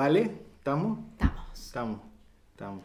[0.00, 0.30] ¿Vale?
[0.56, 0.98] ¿Estamos?
[1.12, 1.52] Estamos.
[1.52, 2.00] Estamos.
[2.52, 2.84] Estamos.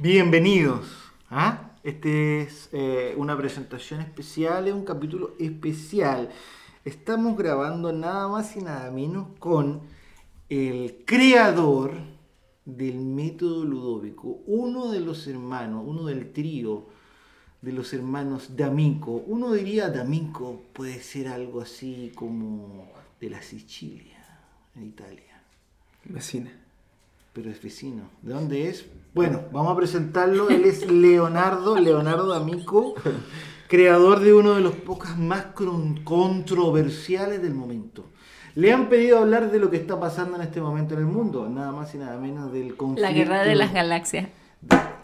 [0.00, 0.84] Bienvenidos.
[1.30, 1.70] ¿ah?
[1.84, 6.30] Este es eh, una presentación especial, es un capítulo especial.
[6.84, 9.82] Estamos grabando nada más y nada menos con
[10.48, 11.98] el creador
[12.64, 16.88] del método ludóvico, uno de los hermanos, uno del trío
[17.62, 19.22] de los hermanos D'Amico.
[19.28, 22.88] Uno diría D'Amico puede ser algo así como
[23.20, 24.40] de la Sicilia,
[24.74, 25.33] en Italia.
[26.06, 26.50] Vecina.
[27.32, 28.02] Pero es vecino.
[28.22, 28.86] ¿De dónde es?
[29.14, 30.48] Bueno, vamos a presentarlo.
[30.48, 32.94] Él es Leonardo, Leonardo D'Amico,
[33.68, 35.46] creador de uno de los pocas más
[36.04, 38.06] controversiales del momento.
[38.54, 41.48] Le han pedido hablar de lo que está pasando en este momento en el mundo,
[41.48, 43.02] nada más y nada menos del conflicto.
[43.02, 44.28] La guerra de las galaxias.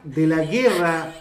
[0.05, 1.13] de la guerra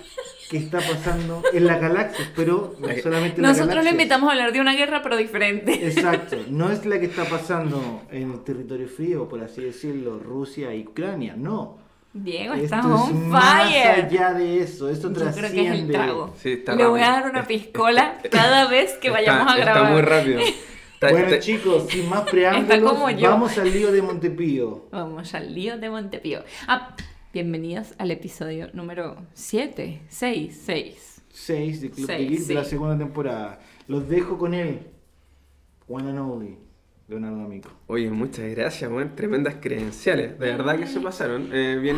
[0.49, 4.30] que está pasando en las galaxias, pero no La- solamente en las Nosotros lo invitamos
[4.30, 5.85] a hablar de una guerra, pero diferente.
[5.87, 10.74] Exacto, no es la que está pasando en el territorio frío, por así decirlo, Rusia
[10.74, 11.77] y Ucrania, no.
[12.12, 14.05] Diego, Esto estás es on más fire.
[14.05, 15.62] allá de eso, esto Yo creo trasciende.
[15.62, 16.34] que es el trago.
[16.41, 19.84] Sí, está Le voy a dar una piscola cada vez que vayamos Está- a grabar.
[19.84, 20.40] Está muy rápido.
[20.96, 24.87] Está- Bueno está- chicos, sin más preámbulos, vamos al lío de Montepío.
[24.91, 26.43] Vamos al lío de Montepío.
[26.68, 26.96] Ah,
[27.34, 31.22] bienvenidos al episodio número 7, 6, 6.
[31.32, 33.60] 6 de Club de Geek de la segunda temporada.
[33.88, 34.80] Los dejo con él,
[35.88, 36.58] One and Only,
[37.08, 37.70] Leonardo Amico.
[37.88, 39.16] Oye, muchas gracias, weón.
[39.16, 40.38] Tremendas credenciales.
[40.40, 41.49] De verdad que se pasaron.
[41.54, 41.96] Eh, bien.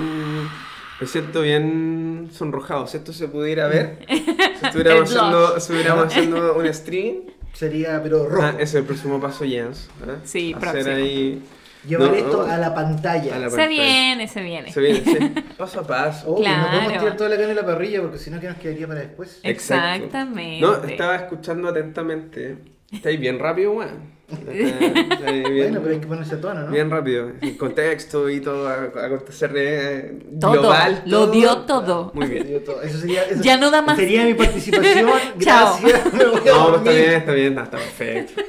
[1.00, 2.86] Me siento bien sonrojado.
[2.88, 7.16] Si esto se pudiera ver, si estuviéramos haciendo, estuviéramos haciendo un stream.
[7.54, 8.44] Sería, pero rojo.
[8.44, 9.90] Ah, ese es el próximo paso, Jens.
[10.08, 10.18] ¿eh?
[10.24, 10.96] Sí, Hacer próximo.
[10.96, 11.44] ahí.
[11.88, 12.52] Llevar No, esto no.
[12.54, 13.36] a la pantalla.
[13.36, 13.70] A la Se pantalla.
[13.70, 14.72] viene, se viene.
[14.72, 15.18] Se viene, sí.
[15.58, 16.32] Paso a paso.
[16.32, 17.00] Oh, que no podemos Claro.
[17.02, 19.40] tirar toda la carne en la parrilla porque si no, ¿qué nos quedaría para después?
[19.44, 20.06] Exacto.
[20.06, 20.62] Exactamente.
[20.62, 22.58] No, estaba escuchando atentamente.
[22.92, 24.22] Estáis bien rápido, weón.
[24.32, 26.72] Bueno, pero hay que ponerse a tono, ¿no?
[26.72, 31.04] Bien rápido, el contexto y todo, acontecer eh, Todo, global.
[31.06, 32.12] lo dio todo.
[32.14, 32.64] Muy bien.
[32.66, 33.98] Todo- Eso sería, eso Ya no da más.
[33.98, 35.10] Sería mi participación.
[35.40, 35.78] Chao.
[35.82, 36.06] Gracias.
[36.14, 36.32] A No,
[36.70, 38.42] pues está bien, está bien, no, está perfecto.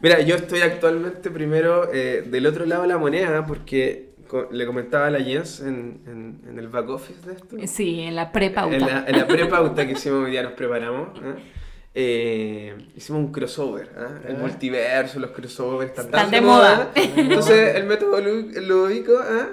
[0.00, 4.66] Mira, yo estoy actualmente primero eh, del otro lado de la moneda porque co- le
[4.66, 7.56] comentaba a la Jens en, en, en el back office de esto.
[7.66, 8.76] Sí, en la prepauta.
[8.76, 11.08] En la, en la prepauta que hicimos hoy día nos preparamos.
[11.18, 11.34] ¿eh?
[11.98, 14.28] Eh, hicimos un crossover, ¿eh?
[14.28, 14.38] el Ah.
[14.40, 16.90] multiverso, los crossovers están, Están tan de moda.
[16.94, 19.46] Entonces el método lúdico, ¿eh?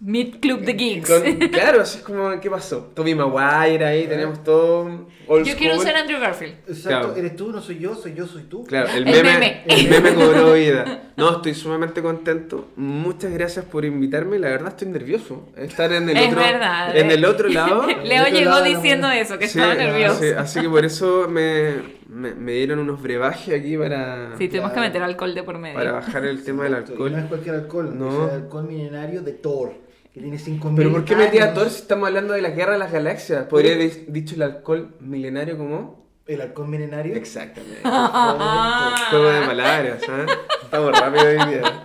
[0.00, 1.08] Meet Club de Geeks.
[1.10, 2.90] Con- claro, así es como, ¿qué pasó?
[2.94, 6.54] Toby Maguire ahí, tenemos todo old Yo quiero ser Andrew Garfield.
[6.68, 7.16] Exacto, Claro.
[7.16, 8.64] eres tú, no soy yo, soy yo, soy tú.
[8.64, 9.62] Claro, el El meme, meme.
[9.66, 11.10] el meme cobró vida.
[11.16, 12.68] No, estoy sumamente contento.
[12.76, 14.38] Muchas gracias por invitarme.
[14.38, 15.48] La verdad estoy nervioso.
[15.56, 17.86] Estar en el Es otro, verdad, en el otro lado.
[18.04, 19.12] Leo otro llegó lado, diciendo ¿no?
[19.12, 20.20] eso, que Sí, estaba nervioso.
[20.20, 21.74] sí, así que por eso me,
[22.08, 25.74] me, me dieron unos brebajes aquí para, Sí, tuvimos que meter alcohol de por medio.
[25.76, 27.24] para bajar el tema del y No es alcohol.
[27.28, 28.26] cualquier alcohol, No.
[28.26, 29.74] es el alcohol milenario de Thor,
[30.12, 31.54] que tiene 5000 Pero ¿por qué metí a.
[31.54, 33.46] Thor si estamos hablando de la guerra de las galaxias?
[33.46, 36.02] ¿Podría haber dicho el alcohol milenario como?
[36.26, 37.14] El alcohol milenario.
[37.16, 37.80] Exactamente.
[37.84, 39.06] Ah.
[39.10, 40.26] Juego de palabras, ¿ah?
[40.62, 41.82] Estamos rápido hoy día.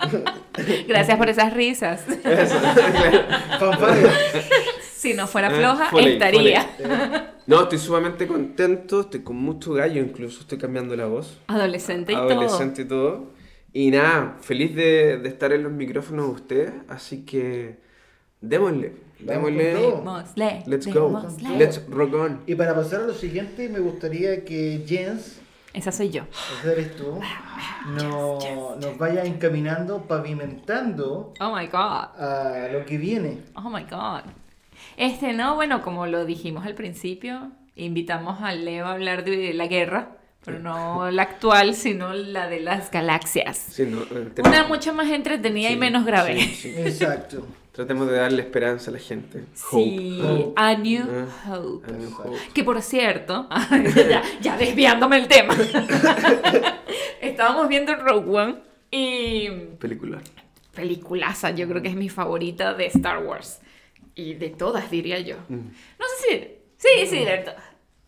[0.88, 2.07] Gracias por esas risas.
[2.07, 4.09] Eso, claro.
[4.95, 6.65] Si no fuera Ah, floja, foley, estaría.
[7.45, 11.39] No, estoy sumamente contento, estoy con mucho gallo, incluso estoy cambiando la voz.
[11.47, 13.31] Adolescente y Adolescente y todo.
[13.73, 17.79] Y nada, feliz de, de estar en los micrófonos de ustedes, así que
[18.41, 19.73] démosle, démosle.
[19.73, 21.57] Démosle, Let's go, démosle.
[21.57, 22.41] let's rock on.
[22.47, 25.39] Y para pasar a lo siguiente, me gustaría que Jens,
[25.73, 26.23] Esa soy yo.
[26.59, 27.19] esa eres tú,
[27.97, 32.19] no- nos vaya encaminando, pavimentando Oh my god.
[32.19, 33.39] a lo que viene.
[33.55, 34.21] Oh my god.
[34.95, 39.67] Este, no, bueno, como lo dijimos al principio, invitamos a Leo a hablar de la
[39.67, 43.57] guerra, pero no la actual, sino la de las galaxias.
[43.57, 46.39] Sí, no, eh, Una tenemos- mucho más entretenida y sí, menos grave.
[46.39, 46.73] sí, sí.
[46.77, 47.45] Exacto.
[47.77, 49.43] Tratemos de darle esperanza a la gente.
[49.53, 50.53] Sí, Hope.
[50.55, 51.51] A New Ah.
[51.55, 51.88] Hope.
[51.88, 52.35] A New Hope.
[52.51, 53.47] Que por cierto,
[54.09, 55.56] ya, ya desviándome el tema,
[57.21, 58.56] estábamos viendo Rogue One
[58.89, 60.19] y Película.
[60.74, 63.62] peliculaza, yo creo que es mi favorita de Star Wars.
[64.15, 65.35] Y de todas, diría yo.
[65.47, 65.68] Mm.
[66.00, 66.57] No sé si...
[66.77, 67.62] Sí, sí, de todas.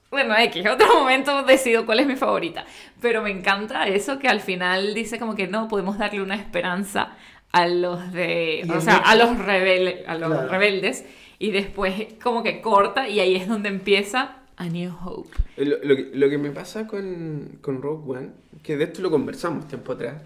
[0.09, 2.65] Bueno, X, otro momento decido cuál es mi favorita.
[2.99, 7.15] Pero me encanta eso que al final dice como que no, podemos darle una esperanza
[7.51, 8.65] a los de...
[8.75, 10.47] O sea, a los, rebel- a los Claro.
[10.49, 11.05] rebeldes.
[11.39, 15.29] Y después como que corta y ahí es donde empieza A New Hope.
[15.57, 18.29] Eh, Lo, lo que, lo que me pasa con, con Rogue One,
[18.61, 20.21] que de esto lo conversamos tiempo atrás,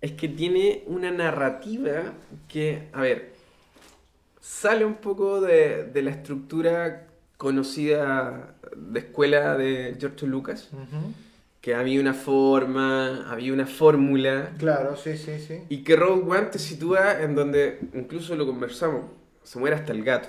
[0.00, 2.12] es que tiene una narrativa
[2.48, 3.32] que, a ver,
[4.40, 10.70] sale un poco de, de la estructura conocida de escuela de George Lucas.
[11.66, 15.62] Que había una forma, había una fórmula, Claro, sí, sí, sí.
[15.68, 19.06] y que Rogue One te sitúa en donde, incluso lo conversamos,
[19.42, 20.28] se muere hasta el gato.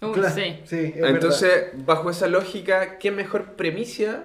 [0.00, 0.56] Uy, Claro, sí.
[0.64, 1.10] sí, es verdad.
[1.10, 4.24] Entonces, bajo esa lógica, ¿qué mejor premisa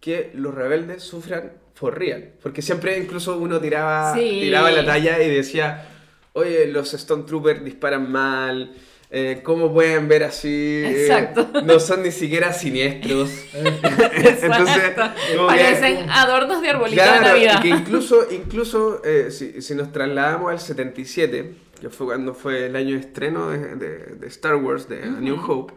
[0.00, 2.32] que los rebeldes sufran for real?
[2.42, 4.40] Porque siempre incluso uno tiraba, Sí.
[4.42, 5.86] tiraba la talla y decía,
[6.32, 8.72] oye, los Stone Troopers disparan mal,
[9.16, 10.48] eh, ¿cómo pueden ver así?
[10.48, 11.62] Eh, Exacto.
[11.64, 13.30] no son ni siquiera siniestros.
[13.54, 14.92] Entonces,
[15.36, 17.62] como que- Parecen adornos de arbolito de Navidad.
[17.62, 22.76] que incluso, incluso eh, si, si nos trasladamos al 77, que fue cuando fue el
[22.76, 25.74] año de estreno de, de- de Star Wars, de New Hope,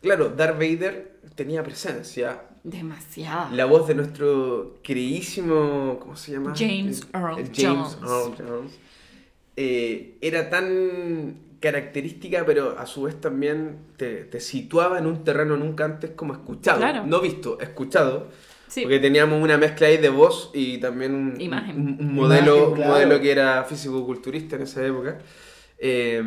[0.00, 2.42] claro, Darth Vader tenía presencia.
[2.62, 3.54] Demasiado.
[3.54, 6.52] La voz de nuestro queridísimo, ¿cómo se llama?
[6.56, 8.36] James Eh, Earl eh, James Jones.
[8.38, 8.72] Earl Jones.
[9.56, 15.56] Eh, era tan característica, pero a su vez también te, te situaba en un terreno
[15.56, 16.78] nunca antes como escuchado.
[16.78, 17.06] Claro.
[17.06, 18.28] No visto, escuchado.
[18.68, 18.82] Sí.
[18.82, 21.80] Porque teníamos una mezcla ahí de voz y también un, Imagen.
[21.80, 22.92] un- un modelo, Imagen, un claro.
[22.92, 25.18] modelo que era físico-culturista en esa época,
[25.78, 26.22] eh,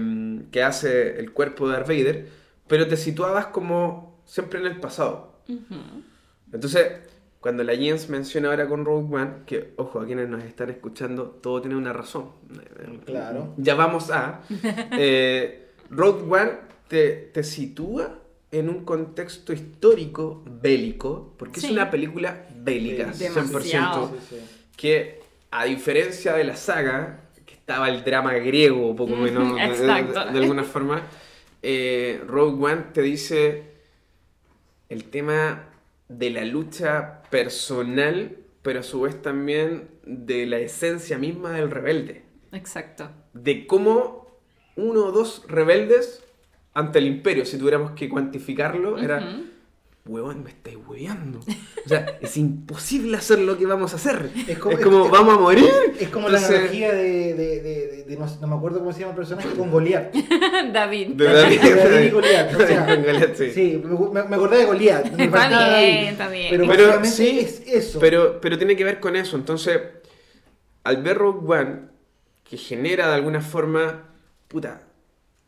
[0.52, 2.28] que hace el cuerpo de Darth Vader,
[2.68, 5.42] pero te situabas como siempre en el pasado.
[5.50, 5.75] Ujú.
[6.54, 6.88] Entonces,
[7.39, 11.25] cuando la Jens menciona ahora con Rogue One, que ojo, a quienes nos están escuchando,
[11.41, 12.31] todo tiene una razón.
[13.06, 13.53] Claro.
[13.57, 14.41] Ya vamos a.
[14.91, 16.51] eh, Rogue One
[16.88, 18.19] te, te sitúa
[18.51, 23.25] en un contexto histórico bélico, porque es una película bélica, Sí.
[23.25, 23.33] 100%.
[23.45, 24.07] Demasiado.
[24.30, 24.41] Sí, sí.
[24.75, 25.19] Que
[25.51, 30.25] a diferencia de la saga, que estaba el drama griego, poco menos, de- de, exacto.
[30.33, 31.03] de alguna forma,
[31.62, 33.63] eh, Rogue One te dice
[34.89, 35.69] el tema
[36.10, 42.24] de la lucha personal, pero a su vez también de la esencia misma del rebelde.
[42.52, 43.10] Exacto.
[43.34, 44.28] De cómo
[44.76, 46.24] uno o dos rebeldes
[46.74, 49.40] ante el imperio, si tuviéramos que cuantificarlo, era.
[50.06, 51.40] Huevón, me estáis hueveando.
[51.86, 54.30] O sea, es imposible hacer lo que vamos a hacer.
[54.36, 55.69] Es Es como- es- vamos a morir.
[56.00, 59.01] Es como la analogía de, de, de, de- de- no, no me acuerdo cómo se
[59.01, 60.13] llama el personaje, con Goliat.
[60.74, 61.10] David.
[61.10, 61.60] De David.
[62.06, 62.56] Y Goliat.
[62.56, 63.51] O sea, Con Goliat, sí.
[63.51, 65.06] sí, me, me acordé de Goliat.
[65.06, 66.07] Está bien, David.
[66.10, 66.68] está bien.
[66.68, 68.00] Pero, sí, es eso.
[68.00, 69.36] Pero, pero tiene que ver con eso.
[69.38, 69.80] Entonces,
[70.84, 71.80] al ver Rogue One,
[72.44, 74.06] que genera de alguna forma,
[74.48, 74.81] puta,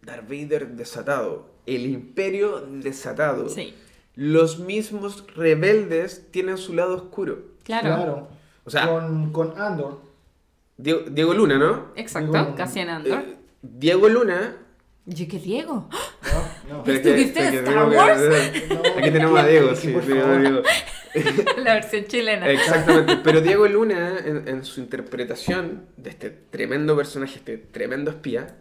[0.03, 3.73] Darth Vader desatado, el imperio desatado, Sí,
[4.15, 7.39] los mismos rebeldes tienen su lado oscuro.
[7.63, 7.87] claro.
[7.95, 8.27] Claro.
[8.63, 10.01] O sea- con, con Andor.
[10.77, 11.87] Diego, Diego Luna, ¿no?
[11.95, 13.19] Exacto, Digo, Cassian Andor.
[13.19, 14.57] Eh, Diego Luna...
[15.05, 15.89] Yo, ¿qué Diego?
[16.69, 16.83] No, no.
[16.83, 19.87] pero es que- ¿Estuviste en Star que- Aquí tenemos a Diego, sí.
[19.87, 20.61] Diego.
[21.57, 22.47] La versión chilena.
[22.49, 28.55] Exactamente, pero Diego Luna, en, en su interpretación de este tremendo personaje, este tremendo espía,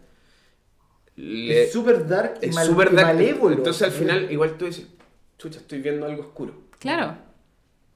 [1.15, 3.07] le- Es súper dark es mal- súper y dark.
[3.15, 3.55] malévolo.
[3.55, 4.87] Entonces al final, igual tú dices,
[5.41, 6.53] chucha, estoy viendo algo oscuro.
[6.79, 7.15] Claro.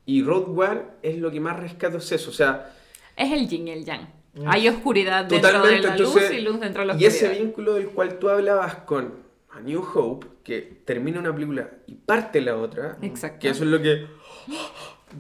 [0.05, 2.73] Y Road One es lo que más rescato es eso, o sea,
[3.15, 4.07] Es el yin y el yang.
[4.33, 4.47] Mm.
[4.47, 5.75] Hay oscuridad dentro totalmente.
[5.75, 7.43] de la entonces, luz y luz dentro de la y ese oscuridad.
[7.45, 9.13] vínculo del cual tú hablabas con
[9.51, 13.39] A New Hope, que termina una película y parte la otra, Exacto.
[13.39, 14.05] que eso es lo que...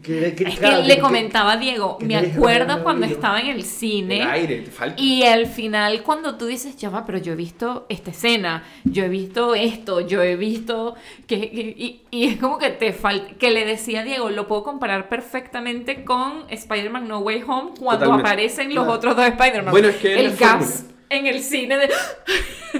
[0.03, 4.61] Es que le comentaba a Diego, me acuerdo cuando estaba en el El cine aire,
[4.61, 5.01] te falta.
[5.01, 9.03] y al final cuando tú dices, ya va, pero yo he visto esta escena, yo
[9.05, 10.95] he visto esto, yo he visto
[11.27, 14.47] que, que- y, y es como que te falta, que le decía a Diego, lo
[14.47, 18.21] puedo comparar perfectamente con Spider-Man No Way Home cuando Totalmente.
[18.29, 18.97] aparecen los Claro.
[18.97, 19.71] otros dos Spider-Man.
[19.71, 21.89] Bueno, es que el gas en el cine de,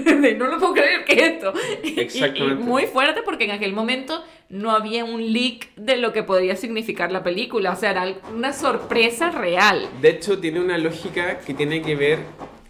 [0.00, 1.52] de, no lo puedo creer que es esto.
[1.82, 2.62] Y- Exactamente.
[2.62, 6.56] Y, muy fuerte porque en aquel momento no había un leak de lo que podría
[6.56, 9.88] significar la película, o sea, era una sorpresa real.
[10.00, 12.18] De hecho, tiene una lógica que tiene que ver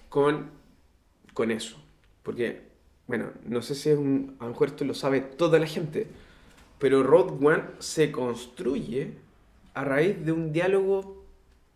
[0.09, 0.51] con,
[1.35, 1.83] con eso.
[2.23, 2.63] Porque,
[3.07, 6.07] bueno, no sé si es un, a lo mejor esto lo sabe toda la gente,
[6.79, 9.13] pero Road One se construye
[9.75, 11.25] a raíz de un diálogo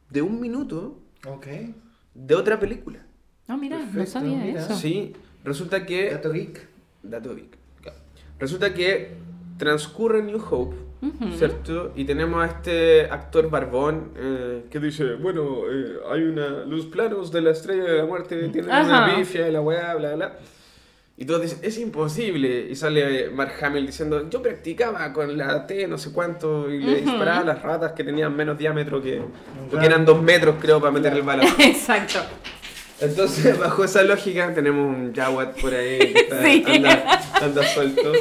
[0.08, 0.99] de un minuto
[2.14, 3.04] de otra película.
[3.50, 4.61] No, mira, no Perfecto, sabía mira.
[4.61, 4.76] eso.
[4.76, 6.11] Sí, resulta que...
[6.11, 6.61] Dato geek.
[7.02, 7.99] Dato geek, claro.
[8.38, 9.14] Resulta que
[9.59, 11.33] transcurre New Hope, Ujú.
[11.37, 11.92] ¿cierto?
[11.97, 17.33] Y tenemos a este actor barbón eh, que dice, bueno, eh, hay una, los planos
[17.33, 19.16] de la estrella de la muerte tienen una Ajá.
[19.19, 20.37] bifia y la weá, bla, bla.
[21.16, 22.69] Y todos dicen, es imposible.
[22.71, 26.92] Y sale Mark Hamill diciendo, yo practicaba con la T no sé cuánto y le
[27.02, 27.11] Ujú.
[27.11, 29.21] disparaba a las ratas que tenían menos diámetro que...
[29.69, 31.49] Porque eran dos metros, creo, para meter el balón.
[31.59, 32.21] Exacto.
[33.00, 36.64] Entonces, bajo esa lógica, tenemos un Jawad por ahí que está- Sí.
[36.66, 38.12] anda, anda suelto.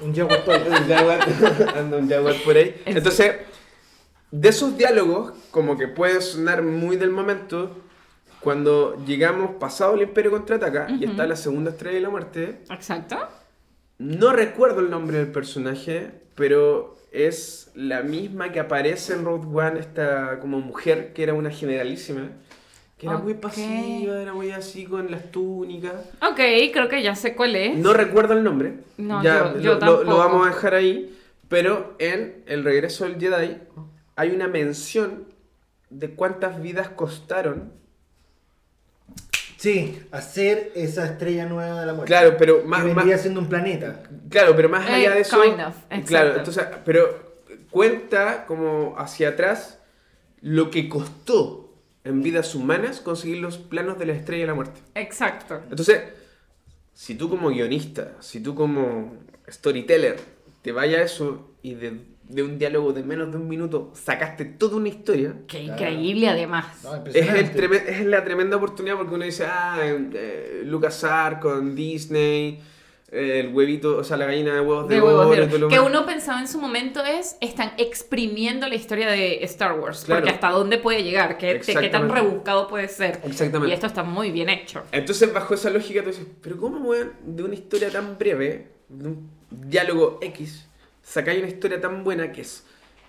[0.00, 0.58] Un Jaguar Toy.
[0.58, 1.20] Un Jaguar,
[1.76, 2.74] anda un Jaguar por ahí.
[2.84, 3.32] Es- Entonces,
[4.30, 7.70] de esos diálogos, como que puede sonar muy del momento,
[8.40, 11.12] cuando llegamos pasado el Imperio Contraataca y Ujú.
[11.12, 13.16] está la segunda estrella de la muerte, Exacto.
[13.98, 19.80] no recuerdo el nombre del personaje, pero es la misma que aparece en Road One,
[19.80, 22.32] esta como mujer que era una generalísima,
[23.04, 25.94] que era muy pasiva, era muy así con las túnicas.
[26.22, 26.36] Ok,
[26.72, 27.76] creo que ya sé cuál es.
[27.76, 28.74] No recuerdo el nombre.
[28.96, 30.04] No, ya yo- yo lo, tampoco.
[30.04, 31.10] lo vamos a dejar ahí.
[31.48, 33.58] Pero en El regreso del Jedi
[34.16, 35.26] hay una mención
[35.90, 37.72] de cuántas vidas costaron.
[39.56, 42.08] Sí, hacer esa estrella nueva de la muerte.
[42.08, 44.02] Claro, pero que más, vendría más- siendo un planeta.
[44.28, 45.40] claro, pero más Eh, allá de eso.
[45.40, 45.74] kind of,
[46.06, 47.32] claro, entonces, pero
[47.70, 49.78] cuenta como hacia atrás
[50.40, 51.63] lo que costó
[52.04, 54.80] en vidas humanas conseguir los planos de la estrella de la muerte.
[54.94, 55.60] Exacto.
[55.70, 56.02] Entonces,
[56.92, 59.14] si tú como guionista, si tú como
[59.50, 60.16] storyteller,
[60.62, 64.44] te vaya a eso y de, de un diálogo de menos de un minuto sacaste
[64.44, 65.72] toda una historia, Qué Claro.
[65.82, 66.66] increíble además.
[66.84, 71.74] No, es, el treme- es la tremenda oportunidad porque uno dice, ah, eh, LucasArts con
[71.74, 72.60] Disney,
[73.14, 75.58] el huevito, o sea, la gallina de huevos de, De huevos oro de oro.
[75.58, 80.04] lo Que uno pensaba en su momento es, están exprimiendo la historia de Star Wars.
[80.04, 80.20] Claro.
[80.20, 83.20] Porque hasta dónde puede llegar, qué, qué tan rebuscado puede ser.
[83.24, 83.70] Exactamente.
[83.70, 84.82] Y esto está muy bien hecho.
[84.92, 89.08] Entonces, bajo esa lógica, tú dices, pero ¿cómo, weón, de una historia tan breve, de
[89.08, 90.66] un diálogo X,
[91.02, 92.64] sacáis una historia tan buena que es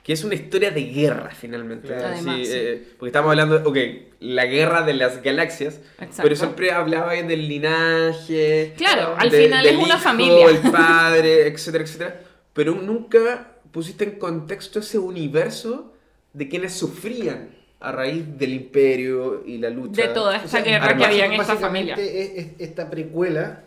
[0.06, 1.88] que es una historia de guerra, finalmente?
[1.88, 2.10] Claro.
[2.10, 2.52] Además, sí.
[2.54, 3.78] eh, porque estamos hablando, ok,
[4.20, 6.22] la guerra de las galaxias, Exacto.
[6.22, 8.74] pero siempre hablaba del linaje.
[8.78, 10.46] Claro, al de- final es una familia.
[10.48, 12.22] El padre, etcétera, etcétera.
[12.54, 15.92] Pero nunca pusiste en contexto ese universo
[16.34, 20.04] de quienes sufrían a raíz del imperio y la lucha.
[20.04, 21.96] De toda O esta sea, guerra que había en esta familia.
[21.96, 23.64] Es, es esta precuela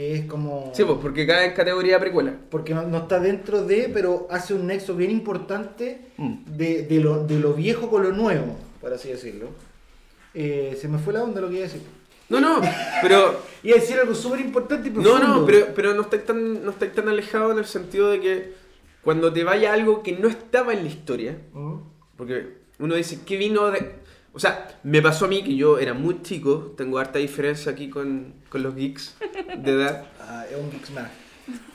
[0.00, 0.72] que es como...
[0.74, 2.32] Sí, pues porque cae en categoría precuela.
[2.50, 6.34] Porque no, no está dentro de, pero hace un nexo bien importante Mm.
[6.56, 9.48] de, de lo, de lo viejo con lo nuevo, por así decirlo.
[10.32, 11.82] Eh, se me fue la onda lo que iba a decir.
[12.30, 12.60] No, no,
[13.02, 13.42] pero.
[13.62, 15.26] Iba a decir algo súper importante y No, profundo.
[15.40, 18.52] no, pero, pero no estáis tan, no estáis tan alejado en el sentido de que
[19.02, 21.36] cuando te vaya algo que no estaba en la historia,
[22.16, 23.96] porque uno dice, ¿qué vino de.?
[24.32, 27.90] O sea, me pasó a mí que yo era muy chico, tengo harta diferencia aquí
[27.90, 29.16] con, con los geeks
[29.58, 31.10] de edad, Ah, es un Geeks más.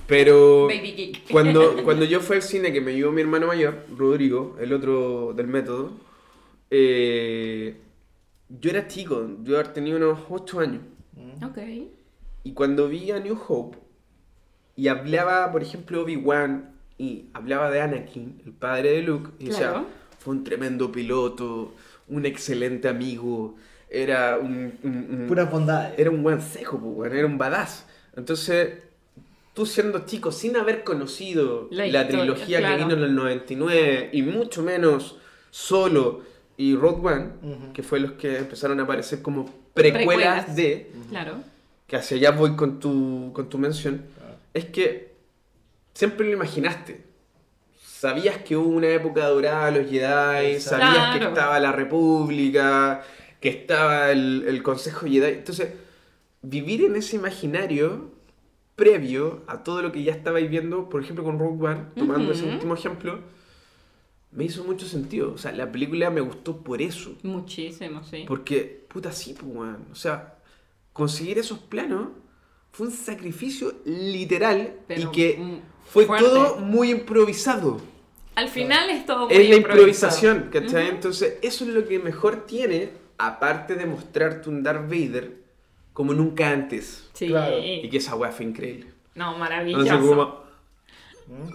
[0.08, 0.68] pero.
[0.68, 1.32] Baby geek.
[1.32, 5.34] Cuando, cuando yo fui al cine, que me llevó mi hermano mayor, Rodrigo, el otro
[5.36, 5.92] del método,
[6.72, 7.78] eh,
[8.50, 10.82] yo era chico, yo había tenido unos 8 años.
[11.44, 11.58] Ok.
[12.44, 13.78] Y cuando vi a New Hope
[14.76, 19.72] y hablaba, por ejemplo, Obi-Wan y hablaba de Anakin, el padre de Luke, y decía,
[19.72, 19.86] Claro.
[20.20, 21.74] fue un tremendo piloto,
[22.08, 23.56] un excelente amigo,
[23.90, 25.98] era un, un- un- Puras bondades.
[25.98, 27.86] era un buen cejo, pues, era un badass.
[28.16, 28.80] Entonces,
[29.54, 32.78] tú siendo chico, sin haber conocido La la, historia, trilogía claro.
[32.78, 35.18] que vino en el 99, y mucho menos
[35.52, 36.22] Solo
[36.58, 37.28] y Rogue One,
[37.74, 40.56] que fue los que empezaron a aparecer como precuelas, Precuelas.
[40.56, 41.36] de, Claro.
[41.88, 44.02] que hacia allá voy con tu, con tu mención,
[44.54, 45.14] es que
[45.94, 47.02] siempre lo imaginaste.
[48.06, 53.04] Sabías que hubo una época dorada de los Jedi, sabías que estaba la República,
[53.40, 55.34] que estaba el, el Consejo Jedi.
[55.34, 55.74] Entonces,
[56.44, 58.12] vivir en ese imaginario
[58.76, 62.46] previo a todo lo que ya estabais viendo, por ejemplo con Rogue One, tomando ese
[62.46, 63.22] último ejemplo,
[64.32, 65.34] me hizo mucho sentido.
[65.34, 67.16] O sea, la película me gustó por eso.
[67.24, 68.26] Muchísimo, sí.
[68.28, 69.72] Porque, puta, sí, pues.
[69.92, 70.36] O sea,
[70.94, 72.10] conseguir esos planos
[72.72, 76.24] fue un sacrificio literal Pero, y que fue fuerte.
[76.24, 77.95] todo muy improvisado.
[78.36, 80.84] Al final es todo muy Es la improvisación, ¿cachai?
[80.86, 80.96] Ujú.
[80.96, 85.32] Entonces, eso es lo que mejor tiene, aparte de mostrarte un Darth Vader
[85.94, 87.08] como nunca antes.
[87.14, 87.28] Sí.
[87.28, 87.58] Claro.
[87.60, 88.88] Y que esa weá fue increíble.
[89.16, 90.00] No, Entonces, maravilloso.
[90.10, 90.46] como,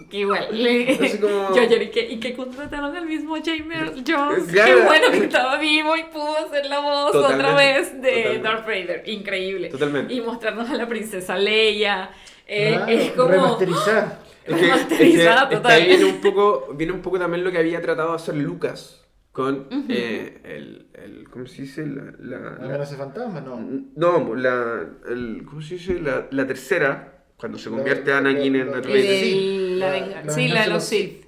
[0.09, 0.47] Que igual.
[0.51, 4.45] le- Así como- Yo lloré y que, y que contrataron al mismo James Jones.
[4.47, 4.83] Qué Claro.
[4.85, 8.39] bueno que estaba vivo y pudo hacer la voz otra vez de totalmente.
[8.39, 9.03] Darth Vader.
[9.05, 9.69] Increíble.
[9.69, 10.13] Totalmente.
[10.13, 12.09] Y mostrarnos a la princesa Leia.
[12.47, 13.29] Eh, Ah, es como.
[13.29, 14.19] Remasterizar.
[14.45, 15.71] Es que, es que- Remasterizada es que total.
[15.71, 18.97] ahí viene un, poco, viene un poco también lo que había tratado de hacer Lucas
[19.31, 21.85] con eh, el, el- ¿Cómo se dice?
[21.85, 23.39] La, la- ¿La amenaza fantasma?
[23.41, 23.59] No.
[23.95, 25.99] no, la, el, ¿cómo se dice?
[26.01, 29.01] La, la tercera, cuando se convierte La- Anakin en la- Darth Vader.
[29.01, 31.25] de Sí, la de los los Sith.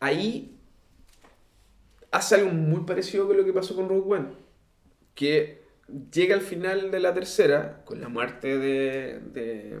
[0.00, 0.58] Ahí
[2.10, 4.28] hace algo muy parecido con lo que pasó con Rogue One.
[5.14, 5.62] Que
[6.12, 9.78] llega al final de la tercera, con la muerte de, de,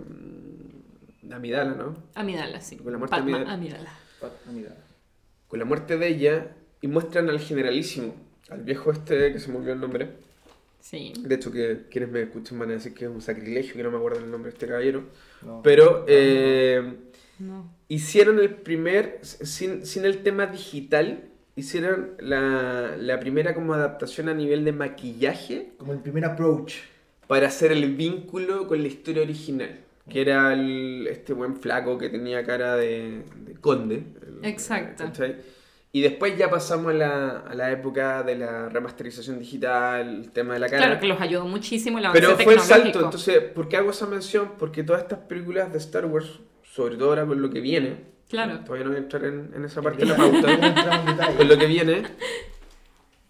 [1.32, 1.96] Amidala, ¿no?
[2.14, 2.76] Amidala, sí.
[2.76, 3.54] Con la muerte de Padma Amidala.
[3.54, 3.92] Amidala.
[4.52, 4.76] Mira.
[5.48, 8.14] Con la muerte de ella, y muestran al generalísimo,
[8.50, 10.08] al viejo este que se me olvidó el nombre.
[10.80, 11.12] Sí.
[11.18, 13.90] De hecho, que quienes me escuchan van a decir que es un sacrilegio, que no
[13.90, 15.04] me acuerdo el nombre de este caballero.
[15.42, 15.62] No.
[15.62, 16.94] Pero eh,
[17.38, 17.70] No.
[17.88, 21.24] hicieron el primer, sin, sin el tema digital,
[21.56, 26.74] hicieron la, la primera como adaptación a nivel de maquillaje Como el primer approach.
[27.28, 29.80] para hacer el vínculo con la historia original.
[30.08, 34.04] Que era el- este buen flaco que tenía cara de, de conde.
[34.26, 35.04] el- Exacto.
[35.04, 35.36] ¿cachai?
[35.92, 40.54] Y después ya pasamos a la, a la época de la remasterización digital, el tema
[40.54, 40.86] de la cara.
[40.86, 43.90] Claro que los ayudó muchísimo el avance Pero fue el salto, entonces, ¿por qué hago
[43.90, 44.52] esa mención?
[44.58, 48.58] Porque todas estas películas de Star Wars, sobre todo ahora con lo que viene, Claro.
[48.64, 51.36] todavía no voy a entrar en, en esa parte de la pauta, Entramos en detalle.
[51.36, 52.02] con lo que viene,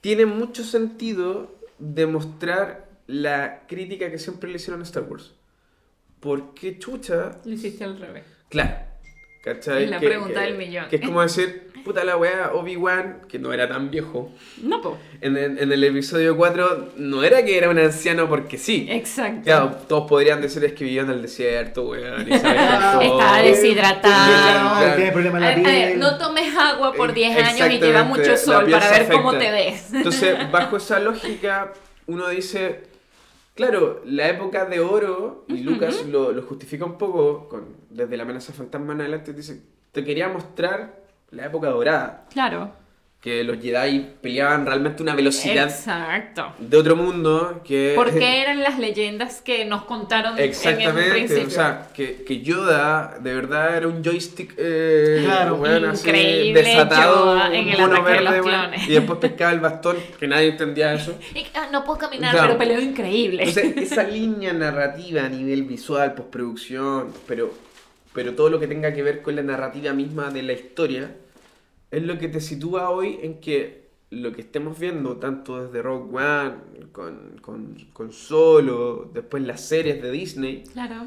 [0.00, 5.34] tiene mucho sentido demostrar la crítica que siempre le hicieron a Star Wars.
[6.24, 7.32] ¿Por qué chucha?
[7.44, 8.24] Lo hiciste al revés.
[8.48, 8.76] Claro.
[9.44, 9.84] ¿Cachai?
[9.84, 10.86] Es la pregunta del millón.
[10.88, 14.96] Que es como decir, puta la weá, Obi-Wan, que no era tan viejo, No, po.
[15.20, 18.86] en, el- en el episodio 4 no era que era un anciano porque sí.
[18.88, 19.42] Exacto.
[19.44, 22.26] Claro, todos podrían decir es que vivió en el desierto, weón.
[22.32, 24.78] Estaba deshidratado.
[24.80, 25.98] Claro, tiene problemas en A la ver, a ver, piel.
[26.00, 29.50] no tomes agua por Eh, 10 años y lleva mucho sol para ver cómo te
[29.50, 29.92] ves.
[29.92, 31.70] Entonces, bajo esa lógica,
[32.06, 32.93] uno dice,
[33.54, 38.24] claro, la época de oro, y Lucas lo, lo justifica un poco, con, desde la
[38.24, 42.72] amenaza fantasma en adelante, dice, te quería mostrar la época dorada, Claro.
[43.24, 46.52] Que los Jedi peleaban realmente una velocidad Exacto.
[46.58, 47.94] de otro mundo, que...
[47.96, 51.46] Porque eran las leyendas que nos contaron en Exactamente, el principio.
[51.46, 55.58] o sea, que, que Yoda de verdad era un joystick eh, Claro.
[55.64, 58.88] así, Increíble desatado, Yoda en el mono ataque de los clones.
[58.90, 61.18] y después pescaba el bastón, que nadie entendía eso.
[61.34, 62.48] Y, ah, no puedo caminar, Claro.
[62.48, 63.42] pero peleo increíble.
[63.42, 67.54] Entonces, esa línea narrativa a nivel visual, postproducción, pero,
[68.12, 71.10] pero todo lo que tenga que ver con la narrativa misma de la historia,
[71.96, 76.16] es lo que te sitúa hoy en que lo que estemos viendo, tanto desde Rogue
[76.16, 76.54] One,
[76.92, 81.06] con, con, con Solo, después las series de Disney, Claro.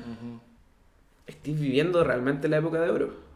[1.26, 3.27] estés viviendo realmente la época de oro.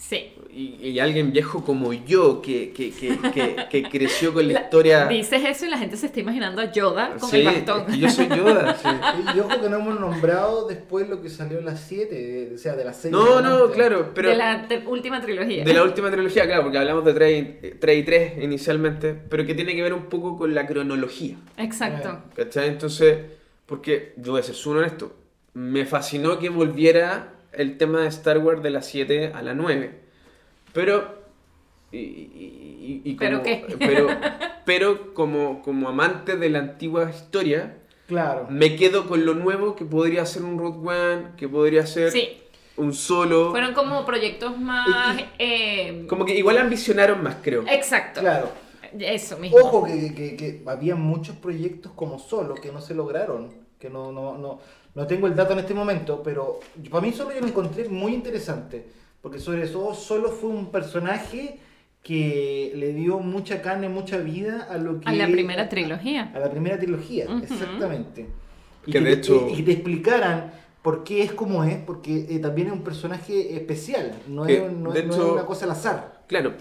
[0.00, 0.32] Sí.
[0.54, 4.60] Y, y alguien viejo como yo, que, que, que, que, que creció con la, La-
[4.62, 5.06] historia...
[5.08, 7.86] Dices eso y la gente se está imaginando a Yoda con Sí, el bastón.
[7.86, 8.88] que yo soy Yoda, sí.
[9.36, 12.76] Y ojo que no hemos nombrado después lo que salió en las 7, o sea,
[12.76, 13.10] de las 6.
[13.12, 14.28] No, no, claro, pero...
[14.30, 15.64] de la última trilogía.
[15.64, 17.14] De la última trilogía, claro, porque hablamos de
[17.80, 21.36] 3 y 3 inicialmente, pero que tiene que ver un poco con la cronología.
[21.56, 22.22] Exacto.
[22.36, 22.68] ¿Cachai?
[22.68, 23.18] Entonces,
[23.66, 25.12] porque yo voy a ser súper honesto,
[25.54, 29.98] me fascinó que volviera el tema de Star Wars de la 7 a la 9.
[30.72, 31.18] Pero.
[31.90, 33.66] Y, y- y- y ¿Pero como- qué?
[33.78, 34.06] Pero,
[34.66, 38.46] pero como, como amante de la antigua historia, Claro.
[38.50, 42.38] me quedo con lo nuevo que podría ser un Rogue One, que podría ser Sí.
[42.76, 43.50] un solo.
[43.52, 45.18] Fueron como proyectos más.
[45.18, 47.64] Y- eh, Como que igual ambicionaron más, creo.
[47.68, 48.20] Exacto.
[48.20, 48.50] Claro.
[48.98, 49.58] Eso mismo.
[49.58, 53.50] Ojo que, que, que había muchos proyectos como solo que no se lograron.
[53.78, 54.60] Que no, no, no,
[54.98, 57.88] no tengo el dato en este momento, pero yo- para mí solo yo lo encontré
[57.88, 58.84] muy interesante.
[59.22, 61.58] Porque sobre todo solo fue un personaje
[62.02, 65.08] que le dio mucha carne, mucha vida a lo que...
[65.08, 66.32] A la primera trilogía.
[66.34, 68.26] A la primera trilogía, exactamente.
[68.86, 72.26] Y Que que, de te- hecho- y te explicaran por qué es como es, porque
[72.30, 75.72] eh, también es un personaje especial, no, Que, es, no, hecho- es una cosa al
[75.72, 76.22] azar.
[76.28, 76.54] Claro,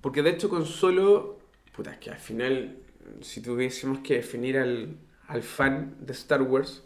[0.00, 1.38] porque de hecho con solo,
[1.74, 2.76] puta, es que al final,
[3.22, 4.96] si tuviésemos que definir al,
[5.28, 6.82] al fan de Star Wars,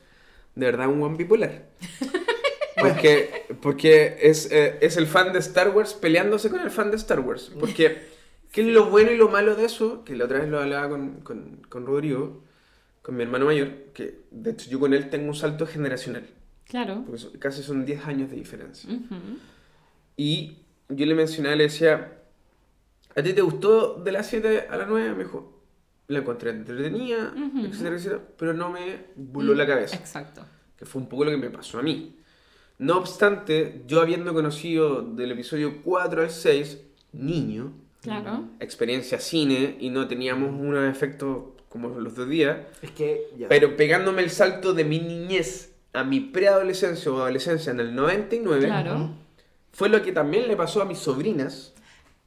[0.55, 1.69] de verdad un buen bipolar.
[2.81, 6.97] Porque, porque es, eh, es el fan de Star Wars peleándose con el fan de
[6.97, 7.51] Star Wars.
[7.59, 8.03] Porque,
[8.53, 10.05] ¿qué es lo bueno y lo malo de eso?
[10.05, 12.43] Que la otra vez lo hablaba con, con, con Rodrigo,
[13.01, 16.27] con mi hermano mayor, que de hecho yo con él tengo un salto generacional.
[16.67, 17.05] Claro.
[17.07, 18.90] Porque son- casi son 10 años de diferencia.
[18.93, 19.38] Ujú.
[20.17, 22.19] Y yo le mencionaba, le decía,
[23.17, 25.12] ¿a ti te gustó de las 7 a la 9?
[25.14, 25.54] Me dijo,
[26.09, 27.67] la encontré entretenida, Ujú.
[27.67, 30.45] etcétera, etcétera, pero no me voló la cabeza, Exacto.
[30.77, 32.17] que fue un poco lo que me pasó a mí.
[32.79, 36.79] No obstante, yo habiendo conocido del episodio 4 al 6,
[37.12, 38.49] niño, Claro.
[38.61, 43.49] experiencia cine, y no teníamos unos efectos como los de hoy día, Es que ya.
[43.49, 48.67] pero pegándome el salto de mi niñez a mi preadolescencia o adolescencia en el 99,
[48.67, 49.11] Claro.
[49.73, 51.73] Fue lo que también le pasó a mis sobrinas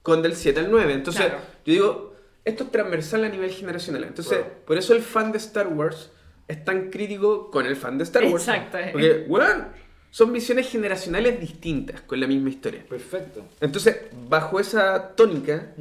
[0.02, 0.94] con del 7 al 9.
[0.94, 1.40] Entonces, Claro.
[1.66, 2.07] yo digo,
[2.48, 4.06] esto es transversal a nivel generacional.
[4.06, 6.12] Entonces, por eso el fan de Star Wars
[6.48, 8.48] es tan crítico con el fan de Star Wars.
[8.48, 8.78] Exacto.
[8.94, 9.68] Porque, weón,
[10.12, 12.86] son visiones generacionales distintas con la misma historia.
[12.88, 13.44] Perfecto.
[13.60, 13.98] Entonces,
[14.30, 15.74] bajo esa tónica,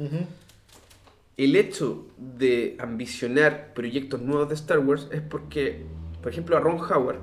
[1.37, 5.85] el hecho de ambicionar proyectos nuevos de Star Wars es porque,
[6.21, 7.21] por ejemplo, a Ron Howard,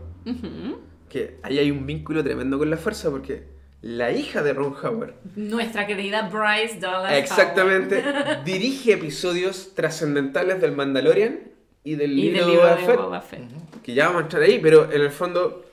[1.10, 3.53] que ahí hay un vínculo tremendo con la fuerza, porque
[3.86, 7.12] la hija de Ron Howard Nuestra querida Bryce Dallas.
[7.12, 8.02] Exactamente.
[8.44, 11.40] Dirige episodios trascendentales del Mandalorian
[11.84, 12.18] y del Howard.
[12.18, 13.42] Y libro del de libro Boba de Boba Fett.
[13.82, 15.66] que ya vamos a entrar ahí, pero en el fondo,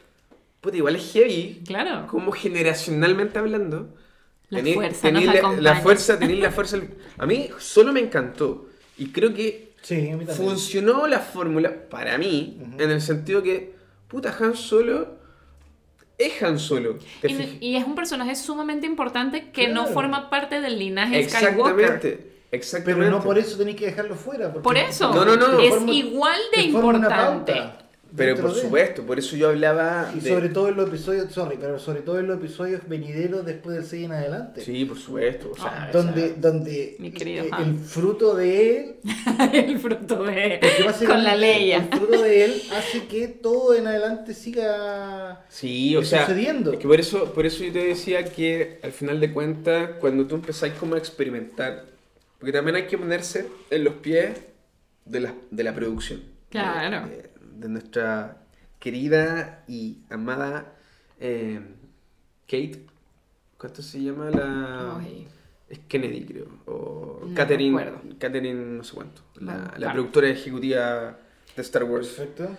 [0.60, 2.08] puta, igual es heavy, Claro.
[2.08, 3.95] como generacionalmente hablando.
[4.50, 6.78] La fuerza tenéis nos la, la fuerza, tenéis la fuerza.
[7.17, 8.67] A mí solo me encantó.
[8.97, 12.84] Y creo que Sí, funcionó la fórmula para mí, Ujú.
[12.84, 13.74] en el sentido que,
[14.10, 15.20] puta, Han Solo
[16.25, 16.97] es Han Solo.
[17.21, 21.86] ¿te Y, es un personaje sumamente importante que no forma parte del linaje Skywalker.
[21.86, 22.31] Exactamente.
[22.51, 22.99] Exactamente.
[23.05, 24.51] Pero no por eso tenéis que dejarlo fuera.
[24.51, 25.60] Por eso, No, no, no.
[25.60, 27.53] es forma- igual de importante.
[28.15, 28.62] Pero por de.
[28.62, 30.30] supuesto, por eso yo hablaba Y de...
[30.30, 33.86] sobre todo en los episodios, sorry, pero sobre todo en los episodios venideros después del
[33.86, 34.62] 6 en adelante.
[34.62, 35.52] Sí, por supuesto.
[35.52, 37.69] O sea, Ah, Donde, o sea, donde Mi querido eh, Han.
[37.69, 38.95] el fruto de él,
[39.54, 41.71] el fruto de básicamente con la ley.
[41.71, 46.74] el fruto de él hace que todo en adelante siga Sí, o sea, sucediendo.
[46.74, 50.28] es que por eso, por eso yo te decía que al final de cuentas, cuando
[50.28, 51.86] tú empezáis como a experimentar,
[52.39, 54.32] porque también hay que ponerse en los pies
[55.06, 56.21] de la, de la producción.
[56.50, 57.08] Claro.
[57.08, 57.31] De,
[57.62, 58.43] de- nuestra
[58.80, 60.74] querida y amada
[61.19, 61.62] eh,
[62.47, 62.86] Kate.
[63.58, 64.97] ¿Cuánto se llama la...?
[64.97, 65.28] Ay.
[65.69, 66.47] Es Kennedy, creo.
[66.65, 69.21] O No Catherine, no sé cuánto.
[69.36, 69.93] La, Bueno, la claro.
[69.93, 71.17] productora ejecutiva
[71.56, 72.10] de Star Wars.
[72.10, 72.58] Perfecto.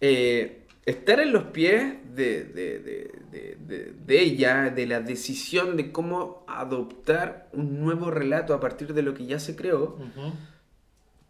[0.00, 5.76] Eh, estar en los pies de, de, de, de, de- de ella, de la decisión
[5.78, 10.32] de cómo adoptar un nuevo relato a partir de lo que ya se creó, Ujú.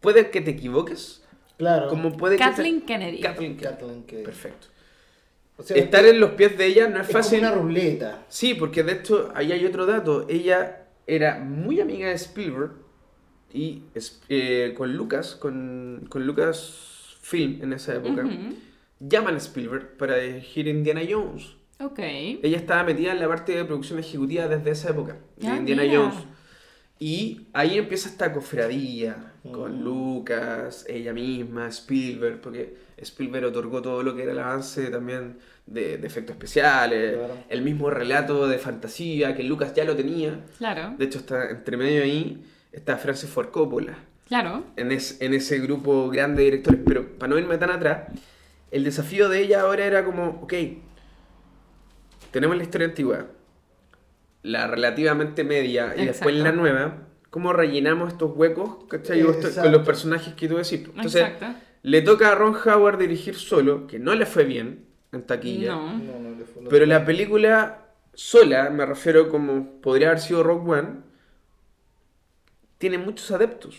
[0.00, 1.22] puede que te equivoques,
[1.60, 1.88] Claro.
[1.88, 3.20] como puede Kathleen que Kennedy.
[3.20, 3.76] Kathleen Kennedy.
[3.76, 4.66] Kathleen Perfecto.
[5.58, 7.38] o sea, Estar en los pies de ella no es, es como fácil.
[7.40, 8.24] una ruleta.
[8.28, 10.26] Sí, porque de hecho, ahí hay otro dato.
[10.28, 12.72] Ella era muy amiga de Spielberg
[13.52, 18.56] y es- eh, con Lucas, con, con Lucas Film en esa época, Ujú.
[19.00, 21.56] llaman a Spielberg para dirigir Indiana Jones.
[21.78, 21.98] Ok.
[21.98, 25.82] Ella estaba metida en la parte de producción ejecutiva desde esa época, de Ah, Indiana
[25.82, 25.98] mira.
[26.00, 26.24] Jones.
[26.98, 29.84] Y ahí empieza esta cofradía con Mm.
[29.84, 35.96] Lucas, ella misma, Spielberg, porque Spielberg otorgó todo lo que era el avance también de,
[35.98, 37.34] de efectos especiales, Claro.
[37.48, 40.44] el mismo relato de fantasía que Lucas ya lo tenía.
[40.58, 40.94] Claro.
[40.98, 43.96] De hecho, está entre medio ahí está Francis Ford Coppola
[44.28, 44.64] Claro.
[44.76, 46.80] en, es- en ese grupo grande de directores.
[46.84, 48.08] Pero para no irme tan atrás,
[48.70, 50.52] el desafío de ella ahora era como, ok,
[52.30, 53.26] tenemos la historia antigua,
[54.42, 57.06] la relativamente media y después la nueva.
[57.30, 59.22] ¿Cómo rellenamos estos huecos ¿cachai?
[59.22, 60.72] Con los personajes que tú decís?
[60.84, 61.46] Entonces, Exacto.
[61.82, 65.72] le toca a Ron Howard dirigir solo, que no le fue bien en taquilla.
[65.76, 65.92] No.
[65.98, 70.68] No, no le fue- Pero la película sola, me refiero como podría haber sido Rock
[70.68, 70.88] One,
[72.78, 73.76] tiene muchos adeptos.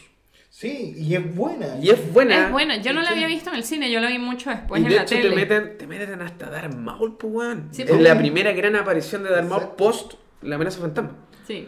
[0.49, 1.77] Sí, y es buena.
[1.81, 2.45] Y es buena.
[2.45, 4.81] Es bueno, yo no la había visto en el cine, yo la vi mucho después
[4.81, 5.29] y en de la hecho tele.
[5.29, 7.57] te meten, te meten hasta Darth Maul, pues.
[7.71, 8.01] Sí, es pues.
[8.01, 11.15] la primera gran aparición de Darth Maul post La amenaza fantasma.
[11.47, 11.67] Sí.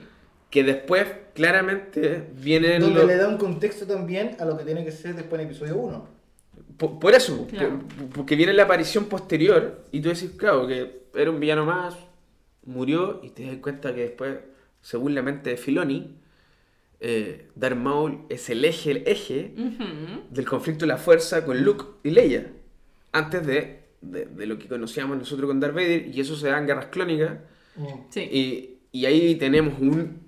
[0.54, 4.86] Que después, claramente, vienen Donde los- le da un contexto también a lo que tiene
[4.86, 6.08] que ser después en episodio 1.
[6.78, 7.80] Por, por eso, Claro.
[7.98, 11.96] por- porque viene la aparición posterior y tú decís, claro, que era un villano más,
[12.66, 14.38] murió y te das cuenta que después,
[14.82, 16.18] según la mente de Filoni,
[17.00, 19.54] eh, Darth Maul es el eje, el eje
[20.30, 22.52] del conflicto de la fuerza con Luke y Leia.
[23.12, 26.60] Antes de, de, de lo que conocíamos nosotros con Darth Vader y eso se da
[26.60, 27.40] en Guerras Clónicas
[28.12, 28.22] Sí.
[28.22, 30.22] y, y ahí tenemos un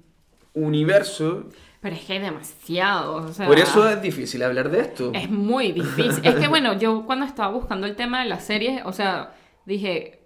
[0.56, 1.46] universo.
[1.82, 3.16] Pero es que hay demasiado.
[3.18, 5.12] o sea, Por eso es difícil hablar de esto.
[5.14, 6.26] Es muy difícil.
[6.26, 10.22] es que bueno, yo cuando estaba buscando el tema de la serie, o sea, dije,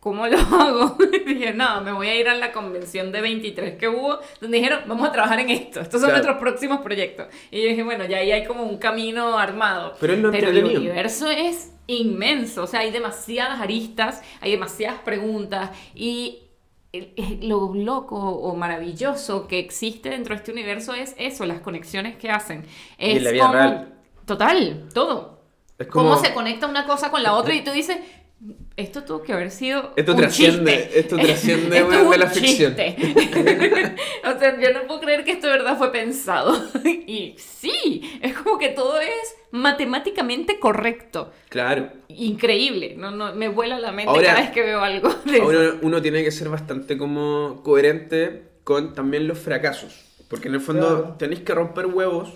[0.00, 0.96] ¿cómo lo hago?
[1.26, 4.80] dije, no, me voy a ir a la convención de 23 que hubo, donde dijeron,
[4.86, 5.80] vamos a trabajar en esto.
[5.80, 6.24] Estos son Claro.
[6.24, 7.26] nuestros próximos proyectos.
[7.50, 9.94] Y yo dije, bueno, ya ahí hay como un camino armado.
[10.00, 12.62] Pero lo el universo es inmenso.
[12.62, 16.38] O sea, hay demasiadas aristas, hay demasiadas preguntas y
[17.42, 22.30] lo loco o maravilloso que existe dentro de este universo es eso, las conexiones que
[22.30, 22.64] hacen.
[22.98, 23.94] Y Es en la vida como- real.
[24.24, 25.40] Total, todo.
[25.78, 27.98] Es como- Cómo se conecta una cosa con la otra y tú dices,
[28.76, 30.98] esto tuvo que haber sido Esto un trasciende, chiste.
[31.00, 32.72] esto trasciende, Esto es de la ficción.
[32.74, 36.54] o sea, yo no puedo creer que esto de verdad fue pensado.
[36.84, 41.32] y sí, es como que todo es matemáticamente correcto.
[41.48, 41.88] Claro.
[42.08, 45.42] Increíble, no, no, me vuela la mente Ahora- cada vez que veo algo de eso.
[45.42, 50.04] Ahora uno tiene que ser bastante como coherente con también los fracasos.
[50.28, 51.14] Porque en el fondo Claro.
[51.18, 52.32] tenéis que romper huevos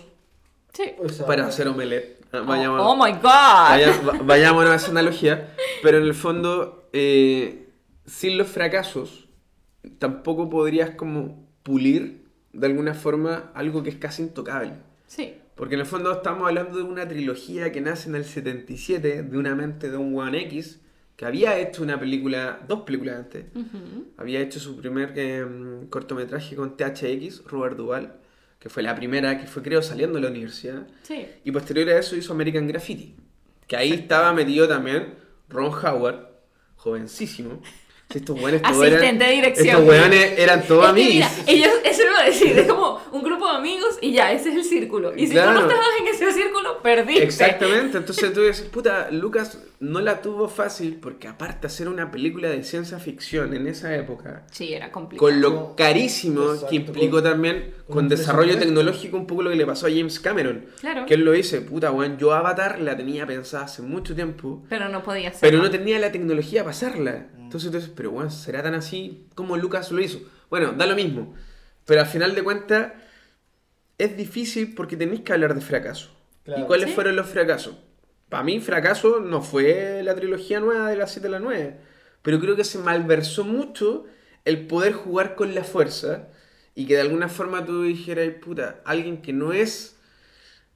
[0.72, 0.84] Sí.
[1.26, 2.19] Para hacer omelette.
[2.32, 3.22] Ah, Oh, Vayamos, oh my god.
[3.22, 5.54] vaya- va- vayámonos a esa analogía.
[5.82, 7.68] Pero en el fondo, eh,
[8.06, 9.28] sin los fracasos,
[9.98, 14.72] tampoco podrías como pulir de alguna forma algo que es casi intocable.
[15.06, 15.34] Sí.
[15.54, 19.38] Porque en el fondo estamos hablando de una trilogía que nace en el 77 de
[19.38, 20.80] una mente de un One X
[21.16, 23.44] que había hecho una película, dos películas antes.
[24.16, 25.44] Había hecho su primer eh,
[25.90, 28.12] cortometraje con THX, Robert Duvall,
[28.61, 30.87] que fue la primera que fue creo saliendo de la universidad.
[31.03, 31.27] Sí.
[31.44, 33.16] Y posterior a eso hizo American Graffiti,
[33.66, 35.14] que ahí estaba metido también
[35.49, 36.27] Ron Howard,
[36.77, 37.61] jovencísimo.
[38.11, 39.66] Si Estos weones todos eran- Asistente de dirección.
[39.68, 41.44] Estos weones eran todos Es que mira, amigos.
[41.46, 44.57] ellos, eso iba a decir, es como un grupo de amigos y ya, ese es
[44.57, 45.12] el círculo.
[45.16, 45.53] Y si Claro.
[45.53, 47.22] tú no estabas en ese círculo, perdiste.
[47.22, 52.48] Exactamente, entonces tú dices, puta, Lucas no la tuvo fácil porque aparte hacer una película
[52.50, 55.26] de ciencia ficción en esa época, Sí, era complicado.
[55.31, 59.57] con lo carísimo Exacto, que implicó con- también con desarrollo tecnológico, un poco lo que
[59.57, 60.66] le pasó a James Cameron.
[60.81, 61.07] Claro.
[61.07, 64.88] Que él lo dice, puta, weón, yo Avatar la tenía pensada hace mucho tiempo, Pero
[64.88, 65.40] no podía ser.
[65.40, 67.26] pero no tenía la tecnología para hacerla.
[67.38, 70.20] Entonces tú dices, pero bueno, ¿será tan así como Lucas lo hizo?
[70.50, 71.35] Bueno, da lo mismo.
[71.85, 72.92] Pero al final de cuentas,
[74.04, 76.10] es difícil porque tenéis que hablar de fracaso.
[76.44, 76.62] Claro.
[76.62, 76.94] ¿Y cuáles Sí.
[76.94, 77.76] fueron los fracasos?
[78.28, 81.76] Para mí, fracaso no fue la trilogía nueva de las 7 a la 9.
[82.22, 84.06] Pero creo que se malversó mucho
[84.44, 86.28] el poder jugar con la fuerza
[86.74, 89.96] y que de alguna forma tú dijeras, puta, alguien que no es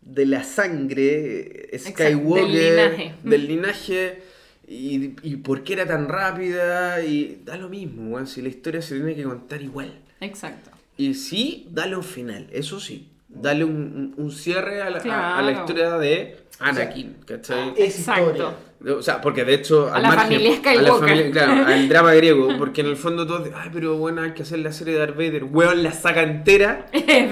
[0.02, 3.14] de la sangre eh, Exacto, Skywalker, del linaje.
[3.22, 4.22] del linaje,
[4.66, 8.82] y, y por qué era tan rápida, y da lo mismo, weón, si la historia
[8.82, 9.94] se tiene que contar igual.
[10.20, 10.70] Exacto.
[10.96, 13.08] Y sí, dale un final, eso sí.
[13.34, 15.58] Dale un, un- cierre a la, a- a la Claro.
[15.66, 17.74] historia de Anakin, ¿cachai?
[17.76, 18.30] Es Exacto.
[18.30, 18.96] historia.
[18.96, 21.88] O sea, porque de hecho, A al la margen, familia a la familia- claro, al
[21.88, 24.92] drama griego, porque en el fondo todos, ay, pero bueno, hay que hacer la serie
[24.94, 25.44] de Darth Vader.
[25.44, 27.30] Weón, la saga entera Es de es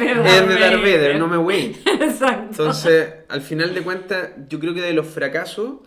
[0.49, 1.77] de Darth Vader, no me wey.
[2.01, 2.47] Exacto.
[2.51, 5.81] Entonces, al final de cuentas, yo creo que de los fracasos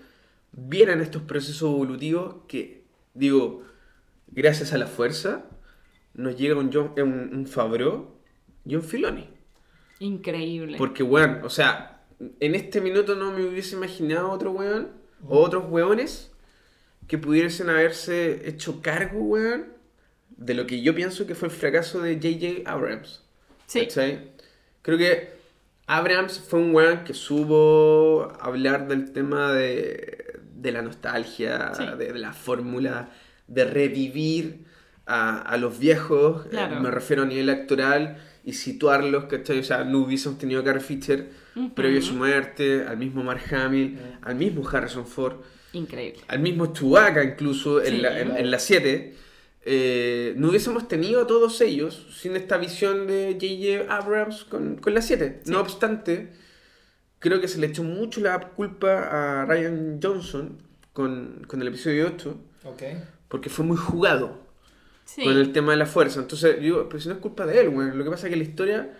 [0.51, 2.83] vienen estos procesos evolutivos que,
[3.15, 3.63] digo,
[4.27, 5.45] gracias a la fuerza,
[6.13, 8.15] nos llega un, John, un, un Favreau
[8.65, 9.29] y un Filoni.
[9.99, 10.77] Increíble.
[10.77, 12.01] Porque, weón, o sea,
[12.39, 14.89] en este minuto no me hubiese imaginado otro weón,
[15.27, 16.31] o otros weones,
[17.07, 19.67] que pudiesen haberse hecho cargo, weón,
[20.37, 22.69] de lo que yo pienso que fue el fracaso de J.J.
[22.69, 23.23] Abrams.
[23.67, 23.81] Sí.
[23.81, 24.31] ¿Cachai?
[24.81, 25.29] Creo que
[25.87, 31.85] Abrams fue un weón que supo hablar del tema de, de la nostalgia, Sí.
[31.97, 33.09] de, de la fórmula,
[33.47, 34.65] de revivir
[35.05, 39.59] a, a los viejos, eh, me refiero a nivel actoral, y situarlos, ¿cachai?
[39.59, 41.29] O sea, no hubiésemos tenido a Carrie Fisher
[41.73, 45.37] previo a su muerte, al mismo Mark Hamill, al mismo Harrison Ford,
[45.73, 46.21] Increíble.
[46.27, 47.97] al mismo Chewbacca incluso en Sí.
[48.01, 49.15] la- en, en la 7,
[49.65, 53.95] eh, no hubiésemos tenido a todos ellos sin esta visión de J.J.
[53.95, 55.41] Abrams con, con la 7.
[55.43, 55.51] Sí.
[55.51, 56.29] No obstante,
[57.19, 60.61] creo que se le echó mucho la culpa a Ryan Johnson
[60.93, 62.83] con, con el episodio 8, Ok.
[63.27, 64.44] porque fue muy jugado
[65.05, 65.23] Sí.
[65.23, 66.19] con el tema de la fuerza.
[66.19, 67.97] Entonces, yo digo, pero si no es culpa de él, weón.
[67.97, 68.97] Lo que pasa es que la historia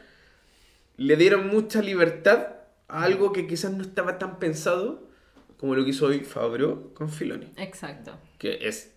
[0.97, 2.47] le dieron mucha libertad
[2.87, 5.09] a algo que quizás no estaba tan pensado
[5.57, 7.51] como lo que hizo hoy Fabro con Filoni.
[7.57, 8.17] Exacto.
[8.37, 8.94] Que es.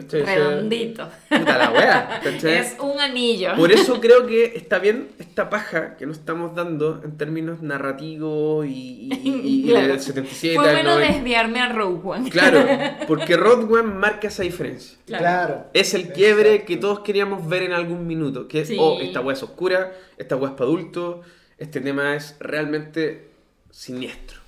[0.00, 1.08] Ese- Redondito.
[1.28, 2.54] Puta la wea, ¿cachai?
[2.58, 3.54] Es un anillo.
[3.56, 8.66] Por eso creo que está bien esta paja que nos estamos dando en términos narrativos
[8.66, 9.88] y, y, y- y Claro.
[9.88, 11.12] del 77 Fue bueno 90.
[11.14, 12.30] desviarme a Rogue One.
[12.30, 12.64] Claro,
[13.06, 14.98] porque Rogue One marca esa diferencia.
[15.06, 15.22] Claro.
[15.24, 15.64] Claro.
[15.74, 16.66] Es el quiebre Exacto.
[16.66, 18.48] que todos queríamos ver en algún minuto.
[18.48, 18.76] Que es, Sí.
[18.78, 21.26] oh, esta weá es oscura, esta weá es para adultos,
[21.58, 23.28] este tema es realmente
[23.70, 24.38] siniestro.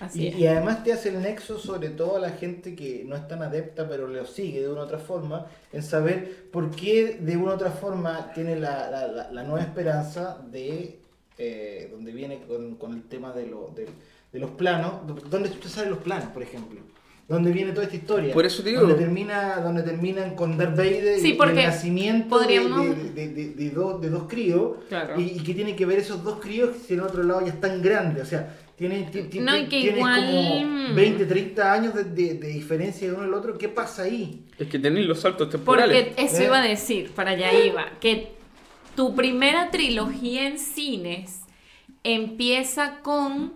[0.00, 0.38] Así Y, es.
[0.38, 3.42] y además te hace el nexo sobre todo a la gente que no es tan
[3.42, 7.52] adepta pero lo sigue de una u otra forma en saber por qué de una
[7.52, 10.98] u otra forma tiene la, la- la- la nueva esperanza de
[11.38, 13.86] eh, donde viene con, con el tema de, lo- de,
[14.32, 16.80] de los planos, donde usted sabe los planos por ejemplo,
[17.28, 18.34] donde viene toda esta historia.
[18.34, 18.80] Por eso te digo.
[18.82, 22.86] Donde, termina, donde terminan con Darth Vader Sí, y- y porque el nacimiento de- podríamos-
[22.96, 25.20] de, de- de- de dos, de dos críos Claro.
[25.20, 27.80] y, y que tiene que ver esos dos críos si en otro lado ya están
[27.82, 28.22] grandes.
[28.24, 32.04] O sea, tiene, ti- ti- No, y que tienes igual- como 20, 30 años de,
[32.04, 33.58] de- de diferencia de uno al otro.
[33.58, 34.46] ¿Qué pasa ahí?
[34.58, 36.06] Es que tenéis los saltos temporales.
[36.08, 36.46] Porque eso Eh.
[36.46, 38.32] iba a decir, para allá iba, que
[38.96, 41.42] tu primera trilogía en cines
[42.04, 43.52] empieza con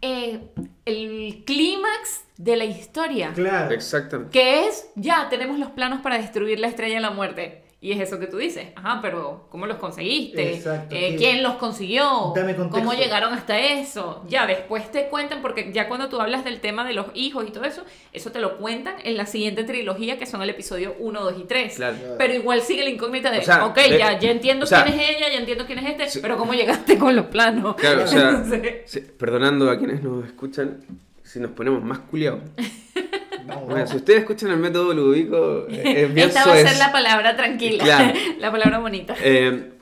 [0.00, 0.38] eh,
[0.84, 3.74] el clímax de la historia, Claro.
[3.74, 4.30] Exactamente.
[4.30, 7.64] que es, ya tenemos los planos para destruir la estrella de la muerte.
[7.80, 10.54] Y es eso que tú dices, ajá, pero ¿cómo los conseguiste?
[10.56, 12.32] Exacto, Eh, ¿Quién los consiguió?
[12.34, 12.76] Dame contexto.
[12.76, 14.24] ¿Cómo llegaron hasta eso?
[14.28, 17.52] Ya, después te cuentan, porque ya cuando tú hablas del tema de los hijos y
[17.52, 21.20] todo eso, eso te lo cuentan en la siguiente trilogía, que son el episodio 1,
[21.20, 21.76] 2 y 3.
[21.76, 21.96] Claro.
[22.18, 24.82] Pero igual sigue la incógnita de, O sea, ok, de- ya, ya entiendo o sea,
[24.82, 26.18] quién es ella, ya entiendo quién es este, sí.
[26.20, 27.76] pero ¿cómo llegaste con los planos?
[27.76, 30.80] Claro, o sea, Entonces, sí, perdonando a quienes nos escuchan,
[31.22, 32.40] si nos ponemos más culiados.
[33.46, 36.92] Bueno, si ustedes escuchan el método Ludovico, eh, es bien Esta va a ser la
[36.92, 38.18] palabra tranquila, Claro.
[38.38, 39.14] la palabra bonita.
[39.22, 39.72] Eh,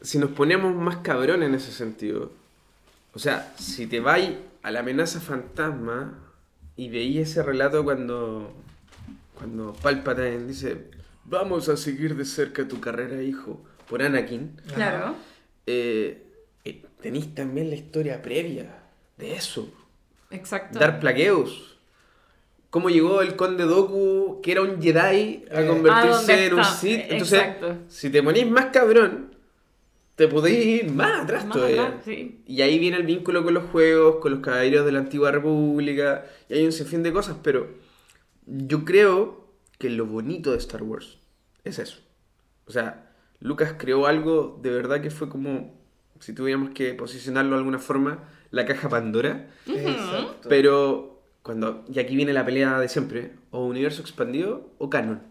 [0.00, 2.32] si nos ponemos más cabrón en ese sentido,
[3.14, 4.30] o sea, si te vais
[4.62, 6.18] a la amenaza fantasma
[6.76, 8.52] y veí ese relato cuando,
[9.34, 10.90] cuando Palpatine dice,
[11.24, 15.14] vamos a seguir de cerca tu carrera, hijo, por Anakin, Claro.
[15.66, 16.22] eh,
[16.64, 18.66] eh, tenéis también la historia previa
[19.16, 19.68] de eso.
[20.30, 20.78] Exacto.
[20.78, 21.75] Dar plagueos.
[22.70, 26.54] ¿Cómo llegó el conde Doku, que era un Jedi, a Eh, convertirse ¿a dónde en
[26.54, 26.64] un?
[26.64, 27.00] Sith?
[27.08, 27.76] Entonces, Exacto.
[27.88, 29.34] si te ponís más cabrón,
[30.16, 31.82] te podéis ir más atrás Más todavía.
[31.86, 32.42] atrás, sí.
[32.46, 36.26] Y ahí viene el vínculo con los juegos, con los caballeros de la antigua república,
[36.48, 37.68] y hay un sinfín de cosas, pero
[38.46, 39.46] yo creo
[39.78, 41.18] que lo bonito de Star Wars
[41.64, 41.98] es eso.
[42.66, 45.74] O sea, Lucas creó algo de verdad que fue como,
[46.20, 49.48] si tuviéramos que posicionarlo de alguna forma, la caja Pandora.
[49.66, 50.48] Exacto.
[50.48, 51.15] Pero
[51.46, 55.22] cuando, y aquí viene la pelea de siempre, o universo expandido o canon,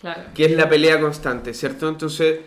[0.00, 0.22] Claro.
[0.34, 1.88] que es la pelea constante, ¿cierto?
[1.88, 2.40] Entonces,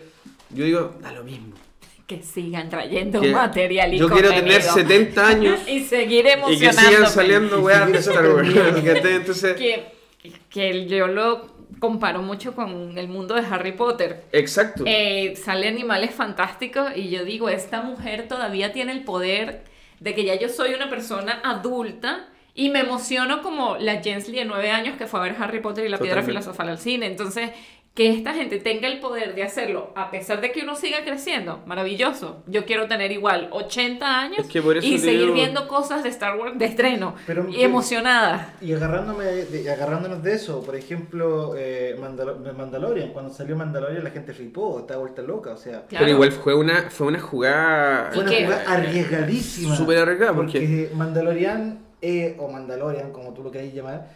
[0.50, 1.54] yo digo, da lo mismo.
[2.06, 4.74] Que sigan trayendo Que material y yo quiero tener contenido.
[4.74, 8.48] 70 años y seguir y que sigan saliendo weas de Star Wars.
[8.84, 9.86] Entonces, que,
[10.48, 11.48] que yo lo
[11.80, 14.22] comparo mucho con el mundo de Harry Potter.
[14.30, 14.84] exacto.
[14.86, 19.64] Eh, sale animales fantásticos y yo digo, esta mujer todavía tiene el poder
[20.00, 24.44] de que ya yo soy una persona adulta y me emociono como la Jensley de
[24.46, 27.06] 9 años que fue a ver Harry Potter y la piedra filosofal al cine.
[27.06, 27.50] Entonces,
[27.96, 31.62] que esta gente tenga el poder de hacerlo a pesar de que uno siga creciendo,
[31.64, 32.42] maravilloso.
[32.46, 36.02] Yo quiero tener igual 80 años Es que por eso y seguir digo- viendo cosas
[36.02, 38.52] de Star Wars de estreno Pero- y emocionada.
[38.60, 44.10] Y agarrándome de- agarrándonos de eso, por ejemplo, eh, Mandalo- Mandalorian, cuando salió Mandalorian la
[44.10, 46.04] gente flipó, estaba vuelta loca, o sea, Claro.
[46.04, 49.74] Pero igual fue una, fue una jugada fue ¿Y una jugada arriesgadísima.
[49.74, 54.06] Súper arriesgada, porque- porque Mandalorian, eh, o Mandalorian, como tú lo queráis llamar,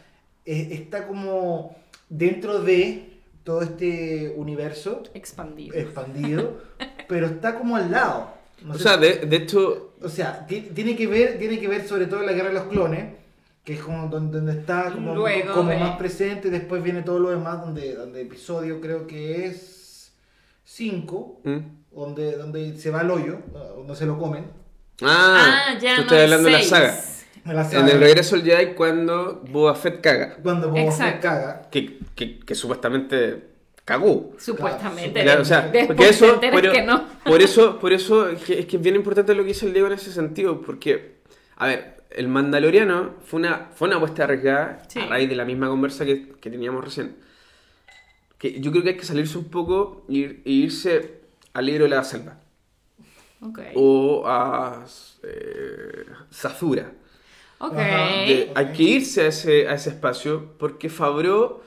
[0.44, 1.74] eh, está como
[2.10, 3.06] dentro de
[3.44, 5.74] todo este universo Expandido.
[5.76, 6.61] expandido,
[7.09, 8.31] pero está como al lado.
[8.64, 11.66] No O sé sea, de, de hecho, O sea, ti- tiene que ver, tiene que
[11.68, 13.14] ver sobre todo la guerra de los clones,
[13.64, 17.18] que es como donde, donde está como, Luego como de- más presente, después viene todo
[17.18, 20.12] lo demás, donde, donde episodio creo que es
[20.64, 21.59] 5, ¿Mm?
[21.92, 23.38] donde, donde se va al hoyo,
[23.76, 24.44] donde se lo comen.
[25.03, 26.68] Ah, Ah, ya tú no estás hay hablando de la seis.
[26.70, 27.00] saga.
[27.44, 30.37] En, el regreso al Jedi cuando Boba Fett caga.
[30.42, 31.20] Cuando Boba Fett Exacto.
[31.22, 31.62] caga.
[31.70, 33.44] Que, que, que supuestamente
[33.85, 34.33] cagó.
[34.38, 35.22] Supuestamente.
[35.22, 37.05] Claro, o sea, Después porque eso, pero- que no.
[37.24, 39.72] por eso, por eso es que, es que es bien importante lo que dice el
[39.72, 41.16] Diego en ese sentido, porque,
[41.57, 45.00] a ver, el Mandaloriano fue una, fue una apuesta arriesgada Sí.
[45.00, 47.16] a raíz de la misma conversa que, que teníamos recién.
[48.38, 51.20] Que yo creo que hay que salirse un poco y, ir- y irse
[51.53, 52.38] al libro de la selva
[53.42, 53.59] Ok.
[53.74, 54.85] o a
[55.22, 56.90] eh, Zazura.
[57.61, 57.75] Ok.
[57.77, 58.07] Ajá.
[58.27, 61.62] De- hay que irse a ese, a ese espacio porque Fabro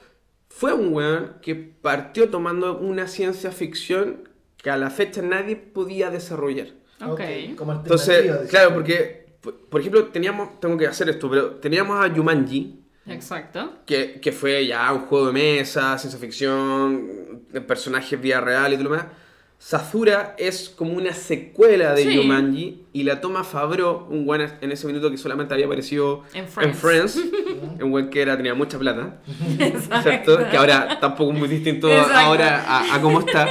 [0.48, 6.10] fue un weón que partió tomando una ciencia ficción que a la fecha nadie podía
[6.10, 6.68] desarrollar.
[7.00, 7.20] Ok.
[7.56, 9.26] como alternativa, Entonces, claro, porque,
[9.68, 13.80] por, ejemplo, teníamos, tengo que hacer esto, pero teníamos a Jumanji, Exacto.
[13.84, 18.76] que, que fue ya un juego de mesa, ciencia ficción, de personajes vía real y
[18.76, 19.06] todo lo demás.
[19.68, 22.18] Sazura es como una secuela de Sí.
[22.18, 26.46] Jumanji y la toma Fabro, un weón en ese minuto que solamente había aparecido En
[26.74, 27.16] Friends.
[27.80, 29.22] Un weón que era, tenía mucha plata,
[30.02, 30.36] ¿cierto?
[30.50, 32.14] Que ahora tampoco es muy distinto Exacto.
[32.14, 33.48] ahora a, a cómo está.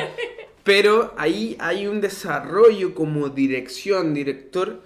[0.64, 4.84] Pero ahí hay un desarrollo como dirección, director,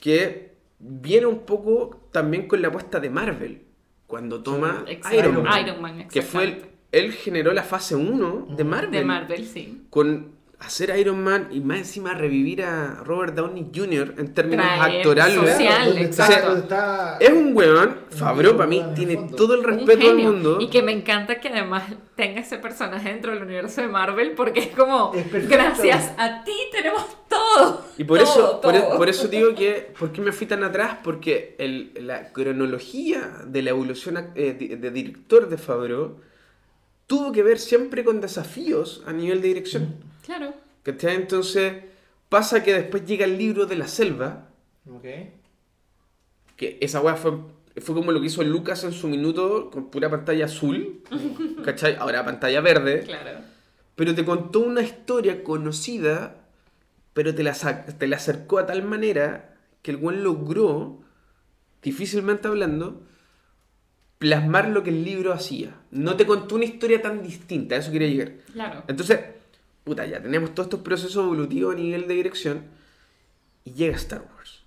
[0.00, 3.60] que viene un poco también con la apuesta de Marvel,
[4.06, 5.18] cuando toma Exacto.
[5.18, 9.04] Iron Man, Iron Man, que fue el- él generó la fase 1 de Marvel, De
[9.04, 9.82] Marvel, sí.
[9.90, 14.14] con hacer Iron Man y más encima revivir a Robert Downey Jr.
[14.16, 15.34] en términos Traer actorales.
[15.52, 17.16] social, exacto.
[17.20, 19.36] Es un weón, Favreau para mí tiene fondo.
[19.36, 20.58] todo el respeto del mundo.
[20.60, 21.84] Y que me encanta que además
[22.16, 26.52] tenga ese personaje dentro del universo de Marvel porque es como, Es gracias a ti
[26.72, 27.84] tenemos todo.
[27.98, 28.96] Y por Todo, eso, por, e- todo.
[28.96, 30.96] por eso digo que, ¿por qué me fui tan atrás?
[31.04, 36.16] Porque el- la cronología de la evolución eh, de, de director de Favreau
[37.06, 39.96] tuvo que ver siempre con desafíos a nivel de dirección.
[40.26, 40.52] Claro.
[40.82, 41.14] ¿Cachai?
[41.16, 41.84] Entonces
[42.28, 44.48] pasa que después llega el libro de la selva,
[44.92, 45.04] Ok.
[46.56, 47.32] que esa weá fue,
[47.80, 51.00] fue como lo que hizo Lucas en su minuto con pura pantalla azul,
[51.64, 51.96] ¿cachai?
[51.96, 53.00] Ahora pantalla verde.
[53.04, 53.40] Claro.
[53.94, 56.44] Pero te contó una historia conocida,
[57.14, 61.00] pero te la, te la acercó a tal manera que el buen logró,
[61.82, 63.02] difícilmente hablando,
[64.18, 65.74] plasmar lo que el libro hacía.
[65.90, 68.32] No te contó una historia tan distinta, a eso quería llegar.
[68.52, 68.82] Claro.
[68.88, 69.20] Entonces,
[69.86, 72.64] puta, ya tenemos todos estos procesos evolutivos a nivel de dirección
[73.64, 74.64] y llega Star Wars.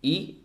[0.00, 0.44] Y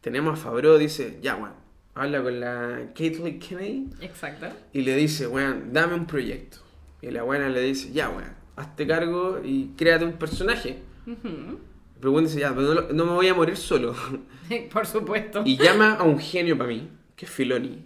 [0.00, 1.54] tenemos a Favreau, dice, ya, bueno,
[1.94, 4.46] habla con la Caitlyn Kennedy Exacto.
[4.72, 6.58] y le dice, weón, dame un proyecto.
[7.02, 10.78] Y la buena le dice, ya, weón, hazte cargo y créate un personaje.
[11.04, 13.96] Pero weón dice, ya, pero no, no me voy a morir solo.
[14.72, 15.42] Por supuesto.
[15.44, 17.84] y llama a un genio para mí, que es Filoni.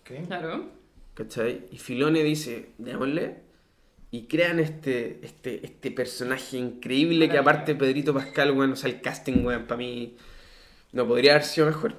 [0.00, 0.26] ok.
[0.26, 0.70] Claro.
[1.12, 1.66] ¿Cachai?
[1.70, 3.49] Y Filoni dice, démosle.
[4.12, 9.00] Y crean este, este, este personaje increíble que aparte Pedrito Pascal, weón, o sea, el
[9.00, 10.16] casting, weón, para mí
[10.92, 11.94] no podría haber sido mejor.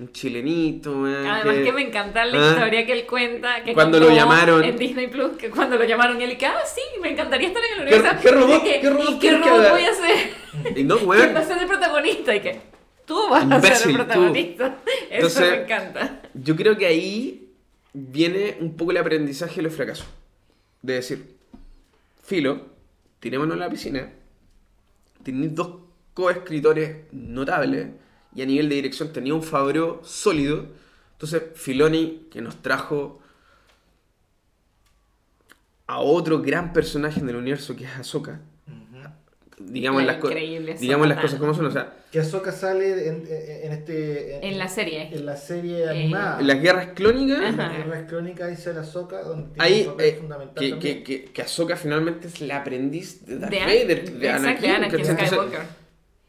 [0.00, 2.50] un chilenito, weón, Además que me encanta la Ah.
[2.52, 3.64] historia que él cuenta.
[3.64, 4.62] Que Cuando lo llamaron.
[4.62, 7.62] En Disney Plus, que cuando lo llamaron y él que, ah, sí, me encantaría estar
[7.64, 8.18] en el ¿Qué- universo.
[8.22, 10.78] qué robot- Y que, qué robot ¿Y qué robot voy a hacer?
[10.78, 11.34] Y no, ¿Quién weón.
[11.34, 12.36] va a ser el protagonista?
[12.36, 12.60] Y que
[13.06, 13.92] tú vas a ser el tú.
[14.04, 14.66] protagonista.
[14.86, 16.22] Eso Entonces- me encanta.
[16.32, 17.50] Yo creo que ahí
[17.92, 20.06] viene un poco el aprendizaje de los fracasos.
[20.82, 21.36] De decir,
[22.22, 22.66] filo,
[23.20, 24.12] tirémonos a la piscina.
[25.22, 25.80] Tenéis dos
[26.14, 27.88] coescritores notables.
[28.34, 30.66] Y a nivel de dirección tenía un Favreau sólido.
[31.12, 33.20] Entonces, Filoni, que nos trajo
[35.86, 38.40] a otro gran personaje en el universo que es Ahsoka.
[39.60, 41.66] Digamos, las, co- increíble, digamos las cosas como son.
[41.66, 44.46] O sea, Que Ahsoka sale en, en- en este...
[44.46, 45.08] En la serie.
[45.12, 46.40] En la serie animada.
[46.40, 47.42] en las guerras clónicas.
[47.42, 50.70] En las guerras clónicas dice la Ahsoka, donde tiene Ahí, un papel eh, fundamental que,
[50.70, 50.96] también.
[50.98, 54.60] que, que, que Ahsoka finalmente es la aprendiz de Darth De, Vader, de Anakin.
[54.62, 55.60] de Anakin Skywalker.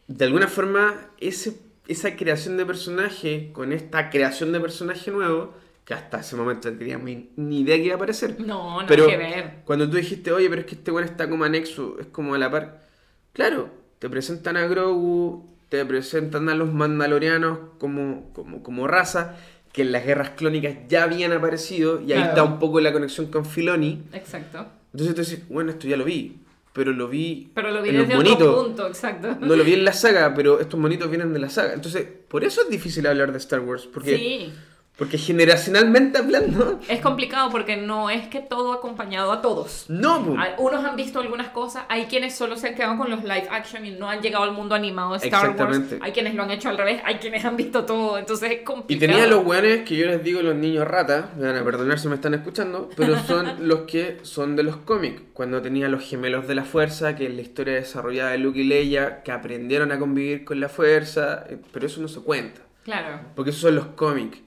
[0.08, 1.54] de alguna forma, ese,
[1.88, 5.54] esa creación de personaje con esta creación de personaje nuevo,
[5.86, 8.40] que hasta ese momento no teníamos ni- ni idea que iba a aparecer.
[8.40, 9.52] No, no pero hay que ver.
[9.66, 12.38] cuando tú dijiste, oye, pero es que este weón está como anexo, es como a
[12.38, 12.89] la par.
[13.34, 13.70] Claro,
[14.00, 19.36] te presentan a Grogu, te presentan a los Mandalorianos como, como, como raza,
[19.72, 23.28] que en las guerras clónicas ya habían aparecido, y ahí está un poco la conexión
[23.28, 24.02] con Filoni.
[24.14, 24.66] Exacto.
[24.94, 26.38] Entonces tú dices, bueno, esto ya lo vi,
[26.74, 28.64] pero lo vi Pero lo vi en los desde otro monitos.
[28.66, 29.38] punto, exacto.
[29.40, 31.74] No lo vi en la saga, pero estos monitos vienen de la saga.
[31.74, 34.54] Entonces, por eso es difícil hablar de Star Wars, porque, Sí.
[35.00, 39.86] Porque generacionalmente hablando, Es complicado porque no es que todo ha acompañado a todos.
[39.88, 43.47] no, Unos han visto algunas cosas, hay quienes solo se han quedado con los live
[43.50, 45.82] action y no han llegado al mundo animado de Star Wars.
[46.02, 48.64] Hay quienes lo han hecho al revés, hay quienes han visto todo, entonces es Y
[48.66, 49.12] complicado.
[49.14, 52.08] tenía los weones que yo les digo los niños ratas, me van a perdonar si
[52.10, 55.22] me están escuchando, pero son los que son de los cómics.
[55.34, 58.66] Cuando tenía los gemelos de la fuerza, que es la historia desarrollada de Luke y
[58.66, 63.22] Leia, que aprendieron a convivir con la fuerza, eh, pero eso no se cuenta, Claro.
[63.36, 64.39] porque esos son los cómics.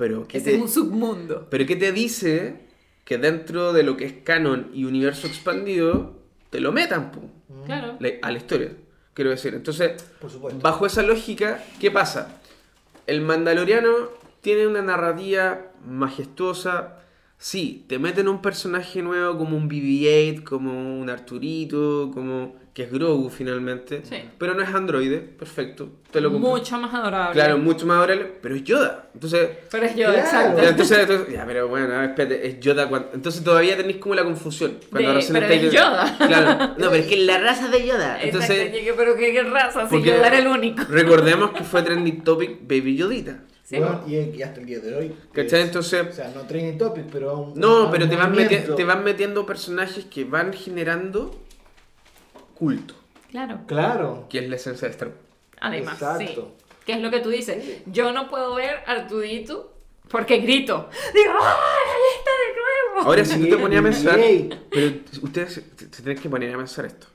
[0.00, 1.46] Pero ¿qué Ese te, es un submundo.
[1.50, 2.54] pero ¿qué te dice
[3.04, 6.14] que dentro de lo que es canon y universo expandido,
[6.50, 7.12] te lo metan
[7.66, 7.96] Claro.
[8.00, 8.72] la- a la historia?
[9.14, 10.58] Quiero decir, entonces, Por supuesto.
[10.62, 12.40] Bajo esa lógica, ¿qué pasa?
[13.06, 13.90] El Mandaloriano
[14.40, 16.96] tiene una narrativa majestuosa.
[17.36, 22.92] Sí, te meten un personaje nuevo como un BB-8, como un Arturito, como que es
[22.92, 24.02] Grogu finalmente.
[24.04, 24.16] Sí.
[24.38, 25.88] Pero no es androide, perfecto.
[26.10, 26.50] Te lo compro.
[26.50, 27.32] Mucho más adorable.
[27.34, 29.08] Claro, mucho más adorable, pero es Yoda.
[29.12, 30.18] Entonces, Pero es yo, Claro.
[30.18, 30.62] exacto.
[30.62, 32.88] entonces, entonces- ya, pero bueno, ver, espérate, es Yoda.
[32.88, 34.78] cuando- entonces todavía tenéis como la confusión.
[34.90, 36.16] Cuando De- recién pero estáis es de- Yoda.
[36.26, 38.16] Claro, no, pero es que es la raza de Yoda.
[38.22, 40.82] Exacto, Entonces, llegué, pero qué, qué raza, si porque yo era el único.
[40.88, 43.38] Recordemos que fue trending topic Baby Yodita.
[43.64, 45.12] Sí, Bueno, y, y hasta el día de hoy.
[45.32, 45.60] ¿Cachai?
[45.60, 47.54] es- Entonces- O sea, no training topic, pero un.
[47.60, 51.40] No, un pero te van, te van metiendo personajes que van generando
[52.60, 52.94] culto,
[53.30, 53.60] Claro.
[53.66, 54.26] Claro.
[54.30, 55.18] que es la esencia de Star Wars.
[55.60, 56.54] Además, Exacto.
[56.58, 56.64] sí.
[56.86, 57.82] ¿Qué es lo que tú dices?
[57.86, 59.74] Yo no puedo ver Artudito
[60.08, 60.88] porque grito.
[61.14, 63.08] Digo, ¡ay, ahí está de nuevo!
[63.08, 64.20] Ahora, si tú te ponías a pensar,
[64.70, 64.92] pero
[65.22, 67.06] ustedes se, se tienen que poner a pensar esto.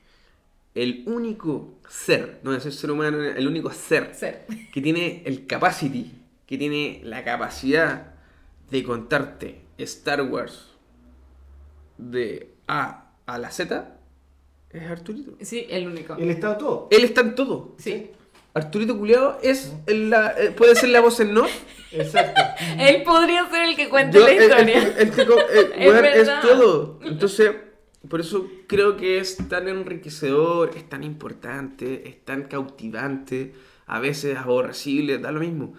[0.74, 4.46] El único ser, no es el ser humano, el único ser Ser.
[4.74, 6.12] que tiene el capacity,
[6.46, 8.14] que tiene la capacidad
[8.70, 10.70] de contarte Star Wars
[11.98, 13.95] de A a la Z,
[14.76, 15.34] es Arturito.
[15.42, 16.16] Sí, el único.
[16.16, 16.88] El estado todo.
[16.92, 17.76] Él está en todo.
[17.78, 18.12] Sí.
[18.54, 21.46] Arturito Culeado es el- la, eh, puede ser la voz en no.
[21.92, 22.42] Exacto.
[22.80, 24.94] Él podría ser el que cuente Yo- la el- el- historia.
[24.98, 27.00] el tipo, eh, Es todo.
[27.04, 27.52] Entonces,
[28.08, 33.54] por eso creo que es tan enriquecedor, es tan importante, es tan cautivante,
[33.88, 35.74] a veces aborrecible, da lo mismo.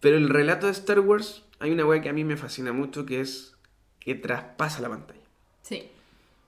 [0.00, 3.06] Pero el relato de Star Wars, hay una weá que a mí me fascina mucho,
[3.06, 3.54] que es
[3.98, 5.20] que traspasa la pantalla.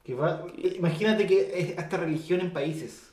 [0.05, 0.12] Sí.
[0.12, 0.44] Que va-
[0.76, 3.11] imagínate que es hasta religión en países.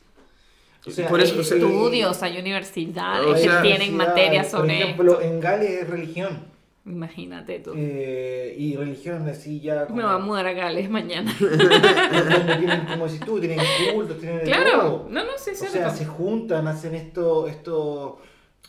[1.08, 5.14] Por eso, o sea, Estudios, hay universidades O sea- que tienen materias Por sobre ejemplo,
[5.22, 5.24] esto.
[5.34, 6.52] en Gales es religión.
[6.84, 7.74] Imagínate tú.
[7.76, 9.86] Eh, y religión así ya.
[9.94, 11.32] Me va a mudar a Gales mañana.
[12.60, 13.60] tienen, como si tú, tienen
[13.94, 14.72] cultos, tienen claro.
[14.82, 15.08] todo.
[15.10, 15.78] No, no, sí, O cierto.
[15.78, 18.20] sea, se juntan, hacen esto, esto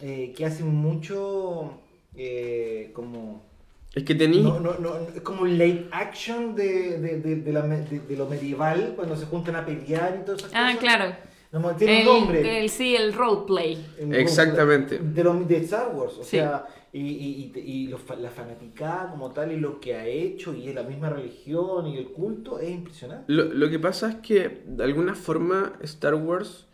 [0.03, 1.79] eh, que hacen mucho
[2.15, 3.51] eh, como...
[3.95, 4.41] Es que tení.
[4.43, 8.01] No, no, no, es como un late action de, de, de, de la me- de-
[8.01, 10.79] de lo medieval, cuando se juntan a pelear y todas esas Ah, cosas.
[10.79, 11.17] claro.
[11.53, 12.63] No, tiene El, un nombre.
[12.65, 13.77] el- sí, el roleplay.
[13.99, 14.99] En- Exactamente.
[14.99, 16.39] De, lo, de Star Wars, o Sí.
[16.39, 20.07] sea, y, y, y, y lo fa- la fanaticada como tal y lo que ha
[20.07, 23.25] hecho y la misma religión y el culto es impresionante.
[23.31, 26.67] Lo, lo que pasa es que de alguna forma Star Wars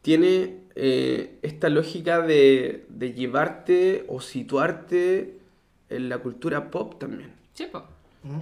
[0.00, 5.37] tiene eh, esta lógica de, de llevarte o situarte
[5.90, 7.32] en la cultura pop también.
[7.54, 7.84] Sí, po.
[8.22, 8.40] Mm.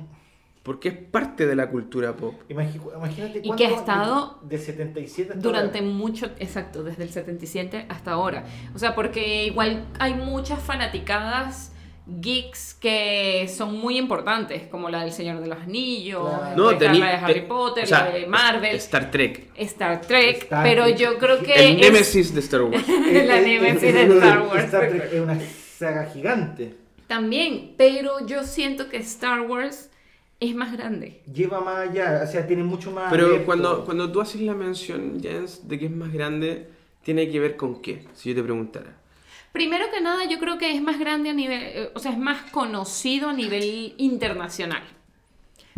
[0.63, 2.35] Porque es parte de la cultura pop.
[2.49, 5.91] Imagínate Y que ha cuánto- estado Del 77 hasta Durante ahora.
[5.93, 8.45] mucho, exacto, desde el 77 hasta ahora.
[8.75, 11.73] O sea, porque igual hay muchas fanaticadas
[12.09, 16.57] geeks que son muy importantes, como la del Señor de los Anillos, Claro.
[16.57, 19.51] No, tení- la de Harry te- Potter, o sea, la de Marvel, Star Trek.
[19.57, 20.97] Star Trek, Star pero Trek.
[20.97, 22.85] yo creo que El es- némesis de Star Wars.
[22.89, 24.65] la némesis eh, de Star Wars.
[24.65, 25.39] Star Trek es una
[25.79, 26.77] saga gigante.
[27.07, 29.91] También, pero yo siento que Star Wars
[30.41, 31.23] es más grande.
[31.33, 33.11] Lleva más allá, o sea, tiene mucho más.
[33.11, 33.47] Pero abierto.
[33.47, 36.69] cuando, cuando tú haces la mención, Jens, de que es más grande,
[37.03, 38.95] tiene que ver con qué, si yo te preguntara.
[39.53, 42.19] Primero que nada, yo creo que es más grande a nivel, eh, o sea, es
[42.19, 44.83] más conocido a nivel internacional.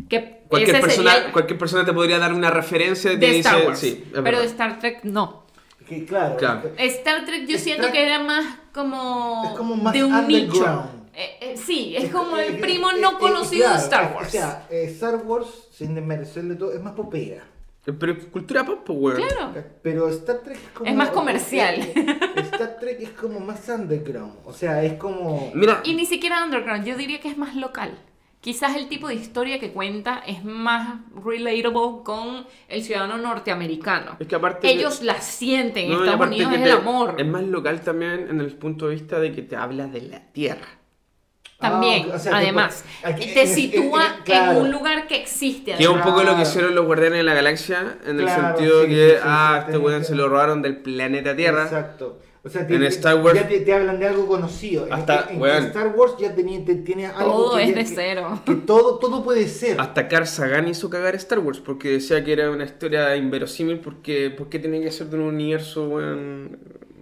[0.09, 3.67] Que Cualquier ese persona, sería cualquier persona te podría dar una referencia de dice, Star
[3.67, 3.79] Wars.
[3.79, 4.41] sí, es pero verdad.
[4.41, 5.45] de Star Trek no.
[5.89, 6.71] Que, claro, Claro.
[6.79, 10.91] Star Trek yo Star- siento que era más como, Es como más de un nicho.
[11.59, 13.85] Eh, eh, sí, es como Eh, el eh, primo eh, no eh, conocido claro, de
[13.85, 14.29] Star eh, Wars.
[14.29, 17.45] O sea, eh, Star Wars, sin desmerecerle todo, es más popera.
[17.99, 19.17] Pero es cultura pop, pues, weón.
[19.17, 19.65] claro.
[19.83, 20.91] Pero Star Trek es como.
[20.91, 21.75] Es más comercial.
[22.37, 24.35] Star Trek es como más underground.
[24.45, 25.51] O sea, es como.
[25.55, 27.99] Mira, Y ni siquiera underground, yo diría que es más local.
[28.41, 34.17] Quizás el tipo de historia que cuenta es más relatable con el ciudadano norteamericano.
[34.21, 34.71] es que aparte...
[34.71, 37.15] Ellos la sienten, en No, Estados Unidos es te- el amor.
[37.19, 40.21] Es más local también en el punto de vista de que te habla de la
[40.33, 40.69] tierra.
[41.59, 44.53] También, Ah, o sea, que además, aquí- te en- en- sitúa en- claro.
[44.53, 45.75] en un lugar que existe.
[45.75, 48.83] Que es un poco lo que hicieron los guardianes de la galaxia, en el sentido
[48.85, 51.65] sí, que, sí, ah, sí, este weón se lo robaron del planeta Tierra.
[51.65, 52.21] Exacto.
[52.45, 54.87] O sea, En Star Wars- ya te, te hablan de algo conocido.
[54.87, 55.65] En- Hasta, en, en weón.
[55.65, 58.41] Star Wars ya tenía, te- tiene algo Todo que es ya- de que- cero.
[58.47, 59.81] Que todo, todo puede ser.
[59.81, 64.31] Hasta Carl Sagan hizo cagar Star Wars porque decía que era una historia inverosímil porque,
[64.31, 65.91] porque tenía que ser de un universo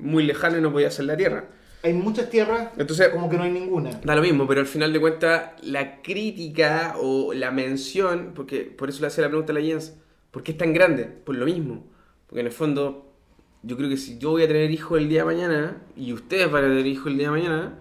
[0.01, 1.45] muy lejano y no podía ser la Tierra.
[1.87, 3.91] Hay muchas tierras, Entonces- como que no hay ninguna.
[4.03, 8.89] Da lo mismo, pero al final de cuentas la crítica o la mención, porque por
[8.89, 9.97] eso le hacía la pregunta a la Jens,
[10.33, 11.05] ¿por qué es tan grande?
[11.05, 11.85] Por lo mismo.
[12.27, 13.13] Porque en el fondo,
[13.63, 16.51] yo creo que si yo voy a tener hijos el día de mañana y ustedes
[16.51, 17.79] van a tener hijos el día de mañana,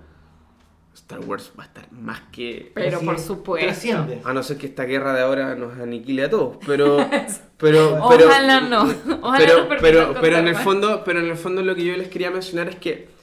[0.93, 2.71] Star Wars va a estar más que...
[2.75, 3.65] Pero por supuesto.
[3.65, 4.21] Trasciende.
[4.23, 6.97] A no ser que esta guerra de ahora nos aniquile a todos, pero...
[7.57, 8.83] pero, pero Ojalá no.
[9.21, 11.97] Ojalá pero, permitan pero, pero en el fondo, pero en el fondo lo que yo
[11.97, 13.14] les quería mencionar es que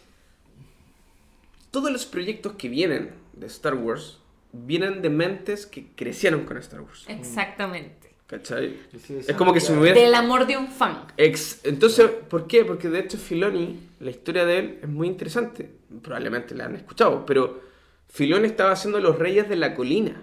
[1.73, 4.21] todos los proyectos que vienen de Star Wars
[4.53, 7.05] vienen de mentes que crecieron con Star Wars.
[7.09, 8.13] Exactamente.
[8.29, 8.79] ¿Cachai?
[8.99, 9.93] Sí, Es como que si me.
[9.93, 11.07] Del amor de un fan.
[11.17, 12.65] Ex- Entonces, ¿por qué?
[12.65, 15.71] Porque de hecho Filoni, la historia de él es muy interesante.
[16.03, 17.61] Probablemente la han escuchado, pero
[18.09, 20.23] Filoni estaba haciendo Los Reyes de la Colina.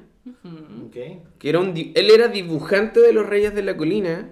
[0.85, 0.95] Ok.
[1.37, 4.29] Que era un di- él era dibujante de Los Reyes de la Colina.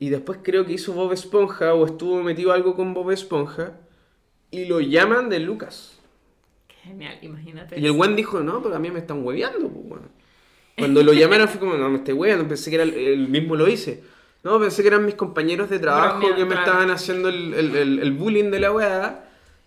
[0.00, 3.78] Y después creo que hizo Bob Esponja o estuvo metido algo con Bob Esponja.
[4.50, 5.93] Y lo llaman de Lucas.
[6.84, 7.80] Genial, imagínate.
[7.80, 9.68] Y el buen dijo, no, pero a mí me están hueveando.
[9.68, 10.08] pues, weón".
[10.76, 12.46] Cuando lo llamaron fue como, no, me estoy hueveando.
[12.48, 14.02] Pensé que era el, el mismo lo hice.
[14.42, 16.60] No, pensé que eran mis compañeros de trabajo que me claro.
[16.66, 19.20] estaban haciendo el, el- el- bullying de la weá.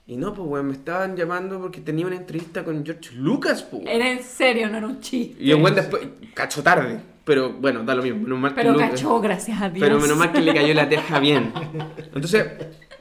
[0.06, 3.84] Y no, pues weón, me estaban llamando porque tenía una entrevista con George Lucas, pues.
[3.84, 3.96] weón.
[3.96, 5.42] Era en serio, no era un chiste.
[5.44, 7.00] Y el buen después, cachó tarde.
[7.26, 8.22] Pero bueno, da lo mismo.
[8.22, 9.86] menos mal que Pero Lucas- cachó, gracias a Dios.
[9.86, 11.52] Pero menos mal que le cayó la teja bien.
[12.14, 12.46] Entonces,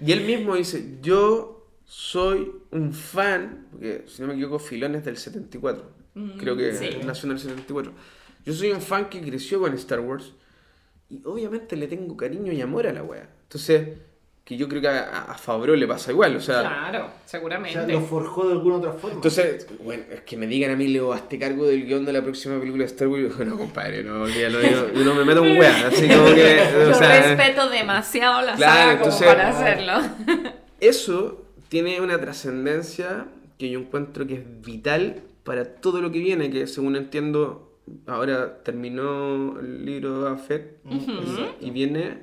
[0.05, 1.56] y él mismo dice, yo
[1.87, 5.89] soy un fan, porque si no me equivoco, Filón es del 74.
[6.15, 6.99] Mm, Creo que sí.
[7.05, 7.93] nació en el 74.
[8.45, 10.33] Yo soy un fan que creció con Star Wars
[11.09, 13.29] y obviamente le tengo cariño y amor a la wea.
[13.43, 13.89] Entonces,
[14.45, 16.61] que yo creo que a, a Favreau le pasa igual, o sea...
[16.61, 17.79] Claro, O seguramente.
[17.79, 19.17] sea, lo forjó de alguna otra forma.
[19.17, 22.23] Entonces, bueno, es que me digan a mí, Leo, hazte cargo del guion de la
[22.23, 23.25] próxima película de Star Wars.
[23.35, 26.09] Y yo, no, compadre, no, ya lo digo, yo no me meto en wea, así
[26.09, 29.93] como que, o Yo sea, respeto demasiado la Claro, saga como entonces- para hacerlo.
[30.81, 33.27] eso tiene una trascendencia
[33.59, 37.73] que yo encuentro que es vital para todo lo que viene, que según entiendo,
[38.07, 40.79] ahora terminó el libro de Fett
[41.61, 42.19] y viene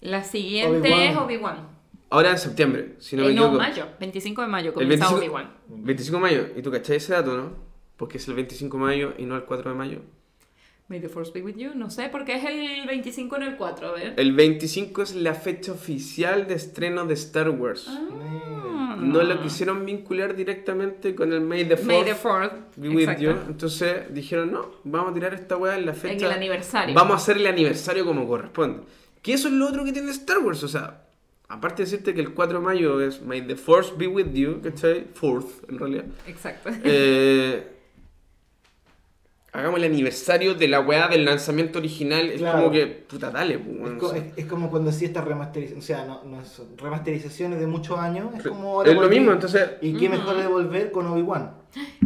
[0.00, 1.68] La siguiente es Obi-Wan.
[2.10, 3.58] ahora en septiembre, si no Eh, me no, equivoco.
[3.62, 3.86] mayo.
[3.98, 5.50] 25 de mayo comienza 25, Obi-Wan.
[5.68, 7.52] 25 de mayo, y tú cachai ese dato, ¿no?
[7.96, 9.98] Porque es el 25 de mayo y no el 4 de mayo.
[10.88, 11.70] May the Force be with you.
[11.76, 14.14] No sé, porque es el 25 en el 4, a ver.
[14.16, 17.86] El 25 es la fecha oficial de estreno de Star Wars.
[17.88, 18.59] Ah.
[19.00, 21.84] No lo quisieron vincular directamente con el May the 4th.
[21.84, 22.52] May the 4th.
[22.76, 23.30] Be with you.
[23.48, 26.14] Entonces dijeron, no, vamos a tirar esta weá en la fecha.
[26.14, 26.94] En el aniversario.
[26.94, 28.82] Vamos a hacer el aniversario como corresponde.
[29.22, 30.62] Que eso es lo otro que tiene Star Wars.
[30.62, 31.02] O sea,
[31.48, 34.60] aparte de decirte que el 4 de mayo es May the Force be with you,
[34.62, 35.06] ¿cachai?
[35.14, 36.04] Fourth, en realidad.
[36.26, 36.70] Exacto.
[36.84, 37.79] Eh,
[39.52, 42.30] hagamos el aniversario de la weá del lanzamiento original.
[42.30, 42.58] Es Claro.
[42.60, 44.18] como que, puta, dale, pues, Es, weón, co- o sea.
[44.18, 47.98] es- es como cuando hacía estas remasterizaciones, o sea, no, no son remasterizaciones de muchos
[47.98, 49.70] años, es como Es lo mismo, entonces.
[49.80, 51.54] Y qué mejor de volver con Obi-Wan.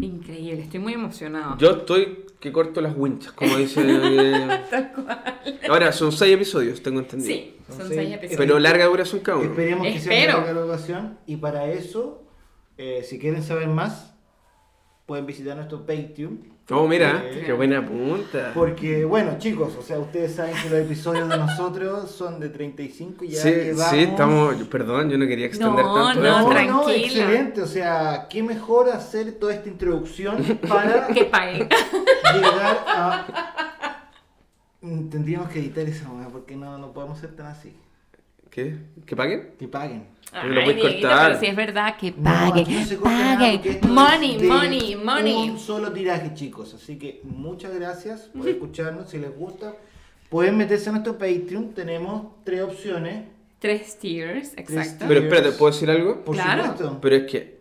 [0.01, 1.57] Increíble, estoy muy emocionado.
[1.59, 3.80] Yo estoy que corto las winchas, como dice.
[3.86, 5.40] eh, Tal cual.
[5.68, 7.32] Ahora, son seis episodios, tengo entendido.
[7.34, 8.38] Sí, son Entonces, seis episodios.
[8.38, 9.49] Pero larga duración cada uno.
[9.51, 10.38] Esperemos que sea Espero.
[10.38, 11.18] una larga ocasión.
[11.26, 12.22] Y para eso,
[12.76, 14.14] eh, si quieren saber más,
[15.07, 16.53] pueden visitar nuestro Patreon.
[16.70, 18.52] Oh, mira, Eh, qué buena punta.
[18.54, 23.24] Porque, bueno, chicos, o sea, ustedes saben que los episodios de nosotros son de 35
[23.24, 23.90] y ya Sí, llevamos...
[23.90, 24.54] sí, estamos.
[24.70, 26.22] Perdón, yo no quería extender No, tanto.
[26.22, 26.30] no.
[26.30, 26.94] No, no, tranquila.
[26.96, 27.60] excelente.
[27.62, 31.68] O sea, qué mejor hacer toda esta introducción para Que paguen.
[32.34, 33.26] llegar a...
[34.80, 37.74] Tendríamos que editar esa porque no, no podemos ser tan así.
[38.55, 38.76] ¿Qué?
[39.05, 39.50] ¿Que paguen?
[39.59, 40.07] Que paguen.
[40.30, 41.26] Pero lo Ay, puedes Dieguito, cortar.
[41.28, 43.80] pero si es verdad que paguen, no paguen.
[43.88, 45.50] Money, money, money.
[45.50, 46.72] Un solo tiraje, chicos.
[46.74, 49.11] Así que muchas gracias por escucharnos.
[49.11, 49.74] Si les gusta,
[50.28, 51.72] pueden meterse a nuestro Patreon.
[51.74, 53.24] Tenemos tres opciones.
[53.59, 55.07] Tres tiers, exacto.
[55.09, 56.24] Pero espérate, ¿puedo decir algo?
[56.24, 56.62] Por Claro.
[56.66, 56.98] supuesto.
[57.00, 57.59] Pero es que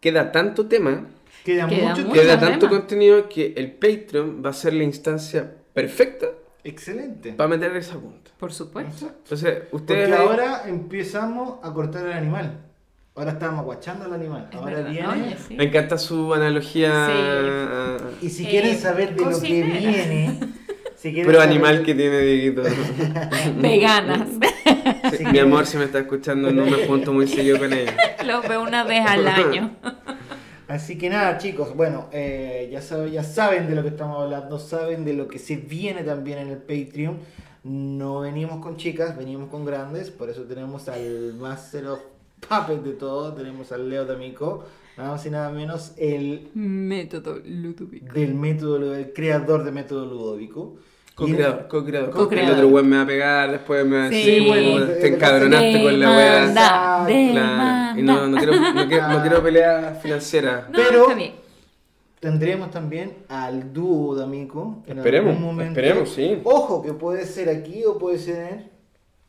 [0.00, 1.06] queda tanto tema,
[1.44, 2.50] Queda, Queda mucho mucho queda tema.
[2.52, 6.28] tanto contenido que el Patreon va a ser la instancia perfecta
[6.64, 7.32] Excelente.
[7.32, 8.30] para meter esa punta.
[8.38, 9.06] Por supuesto.
[9.22, 10.08] Entonces, ustedes.
[10.08, 12.58] Porque ahora empezamos a cortar el animal.
[13.14, 14.48] Ahora estamos guachando al animal.
[14.50, 14.90] Es ahora verdad.
[14.90, 15.36] viene.
[15.56, 17.08] Me encanta su analogía.
[18.20, 18.26] Sí.
[18.26, 20.38] Y si Eh, quieren saber de lo que viene.
[20.96, 22.62] Si Pero saber animal que tiene Dieguito.
[23.60, 24.28] Veganas.
[25.18, 27.92] Sí, mi amor, si me está escuchando, no me junto muy seguido con ella.
[28.24, 29.72] Los veo una vez al año.
[30.72, 34.58] Así que nada, chicos, bueno, eh, ya, saben, ya saben de lo que estamos hablando,
[34.58, 37.18] saben de lo que se viene también en el Patreon.
[37.62, 42.00] No venimos con chicas, venimos con grandes, por eso tenemos al Master of
[42.40, 44.64] Puppet de todo, tenemos al Leo D'Amico,
[44.96, 48.14] nada más y nada menos el Método Ludovico.
[48.14, 50.78] del método, el creador de método Ludovico.
[51.68, 52.34] Co-creador.
[52.34, 54.16] El otro weón me va a pegar, después me va a Sí.
[54.16, 56.52] decir, bueno, te encabronaste con la weá.
[56.52, 57.98] Claro.
[57.98, 60.68] Y no, no, quiero, no, quiero, no quiero pelea financiera.
[60.70, 61.06] No, Pero-.
[62.20, 64.84] Tendremos también al dúo D'Amico.
[64.86, 65.80] en Esperemos, algún momento.
[65.80, 66.38] esperemos, sí.
[66.44, 68.70] Ojo, que puede ser aquí o puede ser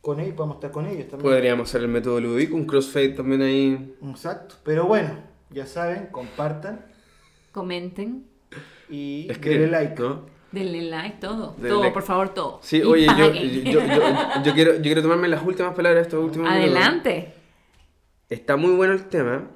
[0.00, 1.28] con ellos, podemos estar con ellos también.
[1.32, 3.94] Podríamos hacer el método Ludovico, un crossfade también ahí.
[4.08, 4.54] Exacto.
[4.62, 5.10] Pero bueno,
[5.50, 6.82] ya saben, compartan
[7.50, 8.26] Comenten,
[8.88, 10.00] y denle like.
[10.00, 10.26] ¿no?
[10.54, 11.52] Denle like, todo.
[11.56, 11.94] Denle todo, like.
[11.94, 12.58] por favor, todo.
[12.62, 13.80] Sí, Y oye, yo,
[14.44, 16.76] yo, quiero, yo quiero tomarme las últimas palabras de estos últimos minutos.
[16.76, 17.34] Adelante.
[18.30, 19.50] Está muy bueno el tema.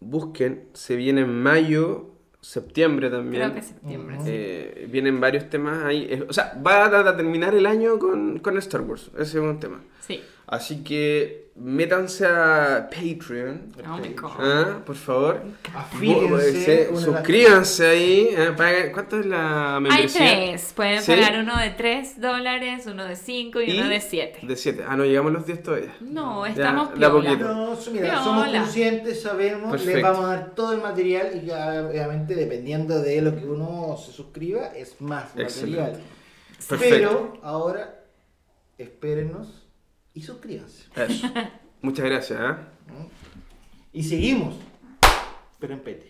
[0.00, 3.42] Busquen, se viene en mayo, septiembre también.
[3.42, 4.16] Creo que septiembre.
[4.20, 4.26] sí.
[4.30, 6.06] Eh, vienen varios temas ahí.
[6.08, 9.10] Eh, O sea, va a, a terminar el año con, con Star Wars.
[9.14, 9.80] Ese es un tema.
[10.00, 10.20] Sí.
[10.50, 13.72] Así que métanse a Patreon.
[13.86, 14.30] Oh my God.
[14.38, 15.42] Ah, por favor.
[15.74, 18.28] Afíliense, Bu- una se- de las- suscríbanse ahí.
[18.34, 20.20] eh, ¿Cuánto es la Hay membresía?
[20.20, 20.72] tres.
[20.74, 21.12] Pueden ¿Sí?
[21.12, 24.38] pagar uno de 3 dólares, uno de 5 y, uno de 7.
[24.42, 24.84] De 7.
[24.88, 25.94] Ah, no llegamos a los 10 todavía.
[26.00, 27.34] No, Ya, estamos de a piola.
[27.34, 28.24] No, mira, Piola.
[28.24, 30.08] somos conscientes, sabemos, les Perfecto.
[30.12, 34.12] vamos a dar todo el material y ya, obviamente dependiendo de lo que uno se
[34.12, 35.80] suscriba es más Excelente.
[35.82, 36.02] material.
[36.68, 36.96] Perfecto.
[36.96, 37.94] Pero ahora
[38.78, 39.57] espérennos
[40.18, 40.84] y suscríbanse.
[40.96, 41.28] Eso.
[41.82, 42.40] Muchas gracias.
[42.40, 42.54] ¿eh?
[43.92, 44.56] Y seguimos,
[45.60, 46.07] pero en Patreon.